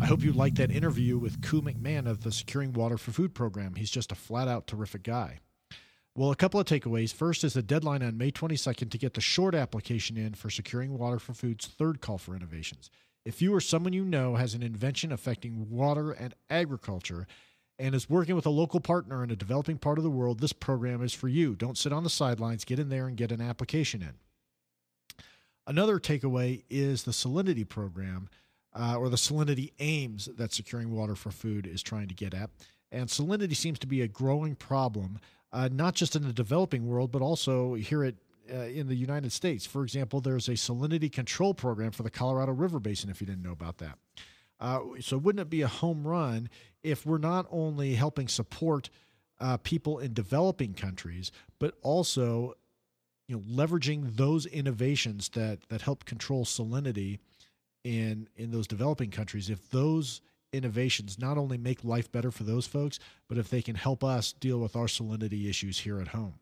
I 0.01 0.07
hope 0.07 0.23
you 0.23 0.33
liked 0.33 0.57
that 0.57 0.73
interview 0.73 1.17
with 1.17 1.43
Ku 1.43 1.63
McMahon 1.63 2.09
of 2.09 2.23
the 2.23 2.33
Securing 2.33 2.73
Water 2.73 2.99
for 2.99 3.13
Food 3.13 3.35
program. 3.35 3.77
He's 3.77 3.91
just 3.91 4.11
a 4.11 4.17
flat 4.17 4.49
out 4.49 4.67
terrific 4.67 5.05
guy. 5.05 5.39
Well, 6.17 6.31
a 6.31 6.37
couple 6.37 6.61
of 6.61 6.67
takeaways. 6.67 7.15
First 7.15 7.45
is 7.45 7.55
the 7.55 7.63
deadline 7.63 8.03
on 8.03 8.19
May 8.19 8.31
22nd 8.31 8.91
to 8.91 8.99
get 8.99 9.15
the 9.15 9.21
short 9.21 9.55
application 9.55 10.17
in 10.17 10.35
for 10.35 10.51
Securing 10.51 10.99
Water 10.99 11.19
for 11.19 11.33
Food's 11.33 11.67
third 11.67 12.01
call 12.01 12.19
for 12.19 12.35
innovations. 12.35 12.91
If 13.25 13.41
you 13.41 13.55
or 13.55 13.61
someone 13.61 13.93
you 13.93 14.05
know 14.05 14.35
has 14.35 14.55
an 14.55 14.63
invention 14.63 15.13
affecting 15.13 15.71
water 15.71 16.11
and 16.11 16.35
agriculture 16.51 17.27
and 17.79 17.95
is 17.95 18.11
working 18.11 18.35
with 18.35 18.45
a 18.45 18.51
local 18.51 18.81
partner 18.81 19.23
in 19.23 19.31
a 19.31 19.37
developing 19.37 19.79
part 19.79 19.99
of 19.99 20.05
the 20.05 20.11
world, 20.11 20.41
this 20.41 20.53
program 20.53 21.03
is 21.03 21.15
for 21.15 21.29
you. 21.29 21.55
Don't 21.55 21.79
sit 21.79 21.93
on 21.93 22.03
the 22.03 22.11
sidelines, 22.11 22.65
get 22.65 22.81
in 22.81 22.89
there 22.89 23.07
and 23.07 23.17
get 23.17 23.33
an 23.33 23.41
application 23.41 24.03
in. 24.03 24.15
Another 25.73 25.99
takeaway 25.99 26.65
is 26.69 27.05
the 27.05 27.13
salinity 27.13 27.67
program 27.67 28.29
uh, 28.79 28.95
or 28.99 29.09
the 29.09 29.17
salinity 29.17 29.73
aims 29.79 30.27
that 30.37 30.53
Securing 30.53 30.95
Water 30.95 31.15
for 31.15 31.31
Food 31.31 31.67
is 31.67 31.83
trying 31.83 32.09
to 32.09 32.15
get 32.15 32.35
at. 32.35 32.51
And 32.91 33.09
salinity 33.09 33.57
seems 33.57 33.79
to 33.79 33.87
be 33.87 34.03
a 34.03 34.07
growing 34.07 34.55
problem 34.55 35.19
uh, 35.51 35.71
not 35.73 35.95
just 35.95 36.15
in 36.15 36.25
the 36.25 36.33
developing 36.35 36.87
world, 36.89 37.11
but 37.11 37.23
also 37.23 37.73
here 37.73 38.05
at 38.05 38.17
uh, 38.53 38.65
in 38.65 38.89
the 38.89 38.95
United 38.95 39.33
States. 39.33 39.65
For 39.65 39.83
example, 39.83 40.21
there's 40.21 40.47
a 40.47 40.53
salinity 40.53 41.11
control 41.11 41.55
program 41.55 41.91
for 41.91 42.03
the 42.03 42.11
Colorado 42.11 42.53
River 42.53 42.79
Basin. 42.79 43.09
If 43.09 43.23
you 43.23 43.27
didn't 43.27 43.43
know 43.43 43.53
about 43.53 43.79
that, 43.79 43.97
uh, 44.61 44.81
so 45.01 45.17
wouldn't 45.17 45.41
it 45.41 45.49
be 45.49 45.63
a 45.63 45.69
home 45.69 46.07
run 46.07 46.51
if 46.83 47.07
we're 47.07 47.17
not 47.17 47.47
only 47.51 47.95
helping 47.95 48.29
support 48.29 48.91
uh, 49.41 49.57
people 49.57 50.01
in 50.01 50.13
developing 50.13 50.75
countries, 50.75 51.33
but 51.59 51.79
also 51.81 52.57
you 53.29 53.37
know 53.37 53.43
leveraging 53.43 54.17
those 54.17 54.47
innovations 54.47 55.31
that 55.31 55.61
that 55.69 55.83
help 55.83 56.05
control 56.05 56.45
salinity 56.45 57.19
in 57.85 58.29
in 58.37 58.51
those 58.51 58.67
developing 58.67 59.11
countries? 59.11 59.51
If 59.51 59.71
those 59.71 60.21
innovations 60.53 61.19
not 61.19 61.39
only 61.39 61.57
make 61.57 61.83
life 61.83 62.13
better 62.13 62.31
for 62.31 62.45
those 62.45 62.67
folks, 62.67 62.99
but 63.29 63.39
if 63.39 63.49
they 63.49 63.63
can 63.63 63.75
help 63.75 64.05
us 64.05 64.33
deal 64.33 64.59
with 64.59 64.77
our 64.77 64.87
salinity 64.87 65.49
issues 65.49 65.81
here 65.81 66.01
at 66.01 66.09
home. 66.09 66.35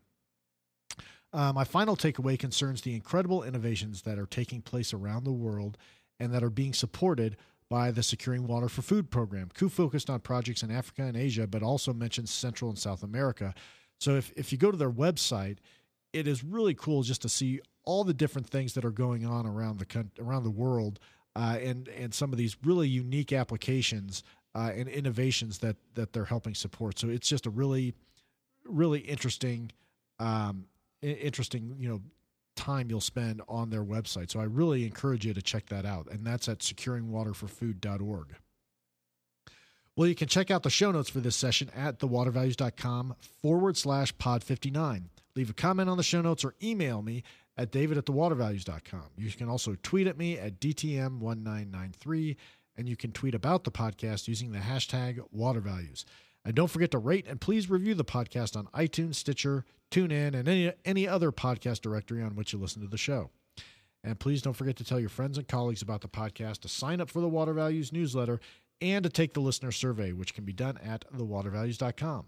Uh, 1.33 1.53
my 1.53 1.63
final 1.63 1.95
takeaway 1.95 2.37
concerns 2.37 2.81
the 2.81 2.93
incredible 2.93 3.41
innovations 3.41 4.01
that 4.01 4.19
are 4.19 4.25
taking 4.25 4.61
place 4.61 4.93
around 4.93 5.23
the 5.23 5.31
world 5.31 5.77
and 6.19 6.33
that 6.33 6.43
are 6.43 6.49
being 6.49 6.73
supported 6.73 7.37
by 7.69 7.89
the 7.89 8.03
Securing 8.03 8.45
Water 8.47 8.67
for 8.67 8.81
Food 8.81 9.09
program. 9.09 9.49
Ku 9.53 9.69
focused 9.69 10.09
on 10.09 10.19
projects 10.19 10.61
in 10.61 10.69
Africa 10.69 11.03
and 11.03 11.15
Asia, 11.15 11.47
but 11.47 11.63
also 11.63 11.93
mentions 11.93 12.29
Central 12.29 12.69
and 12.69 12.77
South 12.77 13.01
America. 13.01 13.53
So 13.97 14.15
if, 14.15 14.33
if 14.35 14.51
you 14.51 14.57
go 14.57 14.71
to 14.71 14.77
their 14.77 14.91
website, 14.91 15.59
it 16.13 16.27
is 16.27 16.43
really 16.43 16.73
cool 16.73 17.03
just 17.03 17.21
to 17.21 17.29
see 17.29 17.61
all 17.83 18.03
the 18.03 18.13
different 18.13 18.47
things 18.47 18.73
that 18.73 18.85
are 18.85 18.91
going 18.91 19.25
on 19.25 19.45
around 19.45 19.79
the 19.79 20.05
around 20.19 20.43
the 20.43 20.51
world 20.51 20.99
uh, 21.35 21.57
and 21.61 21.87
and 21.89 22.13
some 22.13 22.31
of 22.31 22.37
these 22.37 22.57
really 22.63 22.87
unique 22.87 23.33
applications 23.33 24.23
uh, 24.55 24.71
and 24.75 24.87
innovations 24.87 25.59
that 25.59 25.77
that 25.95 26.13
they're 26.13 26.25
helping 26.25 26.55
support. 26.55 26.99
So 26.99 27.09
it's 27.09 27.27
just 27.27 27.45
a 27.45 27.49
really 27.49 27.93
really 28.65 28.99
interesting 28.99 29.71
um, 30.19 30.65
interesting 31.01 31.75
you 31.79 31.89
know 31.89 32.01
time 32.55 32.89
you'll 32.89 33.01
spend 33.01 33.41
on 33.47 33.69
their 33.69 33.83
website. 33.83 34.29
So 34.29 34.39
I 34.39 34.43
really 34.43 34.85
encourage 34.85 35.25
you 35.25 35.33
to 35.33 35.41
check 35.41 35.67
that 35.67 35.85
out, 35.85 36.07
and 36.11 36.25
that's 36.25 36.49
at 36.49 36.59
securingwaterforfood.org. 36.59 38.35
Well, 39.95 40.07
you 40.07 40.15
can 40.15 40.27
check 40.27 40.49
out 40.51 40.63
the 40.63 40.69
show 40.69 40.91
notes 40.91 41.09
for 41.09 41.19
this 41.19 41.35
session 41.35 41.69
at 41.75 41.99
thewatervalues.com 41.99 43.15
forward 43.41 43.77
slash 43.77 44.17
pod 44.17 44.43
59. 44.43 45.09
Leave 45.35 45.49
a 45.49 45.53
comment 45.53 45.89
on 45.89 45.97
the 45.97 46.03
show 46.03 46.21
notes 46.21 46.43
or 46.43 46.55
email 46.61 47.01
me 47.01 47.23
at 47.57 47.71
david 47.71 47.97
at 47.97 48.05
thewatervalues.com. 48.05 49.05
You 49.17 49.31
can 49.31 49.49
also 49.49 49.75
tweet 49.83 50.07
at 50.07 50.17
me 50.17 50.37
at 50.37 50.59
DTM1993, 50.59 52.35
and 52.77 52.89
you 52.89 52.95
can 52.95 53.11
tweet 53.11 53.35
about 53.35 53.63
the 53.63 53.71
podcast 53.71 54.27
using 54.27 54.51
the 54.51 54.59
hashtag 54.59 55.19
watervalues. 55.31 56.05
And 56.43 56.55
don't 56.55 56.69
forget 56.69 56.91
to 56.91 56.97
rate 56.97 57.27
and 57.27 57.39
please 57.39 57.69
review 57.69 57.93
the 57.93 58.05
podcast 58.05 58.57
on 58.57 58.67
iTunes, 58.67 59.15
Stitcher, 59.15 59.65
TuneIn, 59.91 60.33
and 60.33 60.47
any, 60.47 60.71
any 60.85 61.07
other 61.07 61.31
podcast 61.31 61.81
directory 61.81 62.23
on 62.23 62.35
which 62.35 62.53
you 62.53 62.59
listen 62.59 62.81
to 62.81 62.87
the 62.87 62.97
show. 62.97 63.29
And 64.03 64.19
please 64.19 64.41
don't 64.41 64.55
forget 64.55 64.77
to 64.77 64.83
tell 64.83 64.99
your 64.99 65.09
friends 65.09 65.37
and 65.37 65.47
colleagues 65.47 65.83
about 65.83 66.01
the 66.01 66.07
podcast, 66.07 66.61
to 66.61 66.67
sign 66.67 66.99
up 66.99 67.09
for 67.09 67.21
the 67.21 67.29
Water 67.29 67.53
Values 67.53 67.93
newsletter, 67.93 68.39
and 68.81 69.03
to 69.03 69.09
take 69.09 69.35
the 69.35 69.39
listener 69.41 69.71
survey, 69.71 70.11
which 70.11 70.33
can 70.33 70.43
be 70.43 70.53
done 70.53 70.79
at 70.83 71.05
thewatervalues.com. 71.13 72.25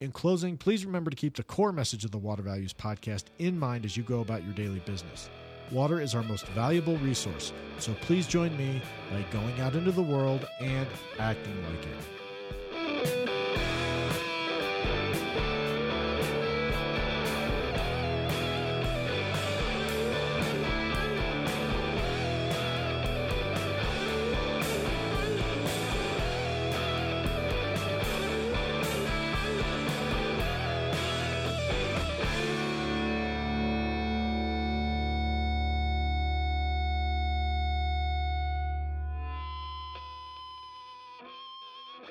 In 0.00 0.10
closing, 0.10 0.56
please 0.56 0.84
remember 0.84 1.10
to 1.10 1.16
keep 1.16 1.36
the 1.36 1.44
core 1.44 1.72
message 1.72 2.04
of 2.04 2.10
the 2.10 2.18
Water 2.18 2.42
Values 2.42 2.72
podcast 2.74 3.24
in 3.38 3.56
mind 3.56 3.84
as 3.84 3.96
you 3.96 4.02
go 4.02 4.20
about 4.20 4.42
your 4.42 4.52
daily 4.52 4.80
business. 4.80 5.30
Water 5.70 6.00
is 6.00 6.16
our 6.16 6.22
most 6.24 6.46
valuable 6.48 6.96
resource, 6.96 7.52
so 7.78 7.94
please 8.00 8.26
join 8.26 8.56
me 8.56 8.82
by 9.10 9.24
going 9.30 9.60
out 9.60 9.76
into 9.76 9.92
the 9.92 10.02
world 10.02 10.46
and 10.60 10.88
acting 11.18 11.56
like 11.64 11.86
it. 11.86 12.23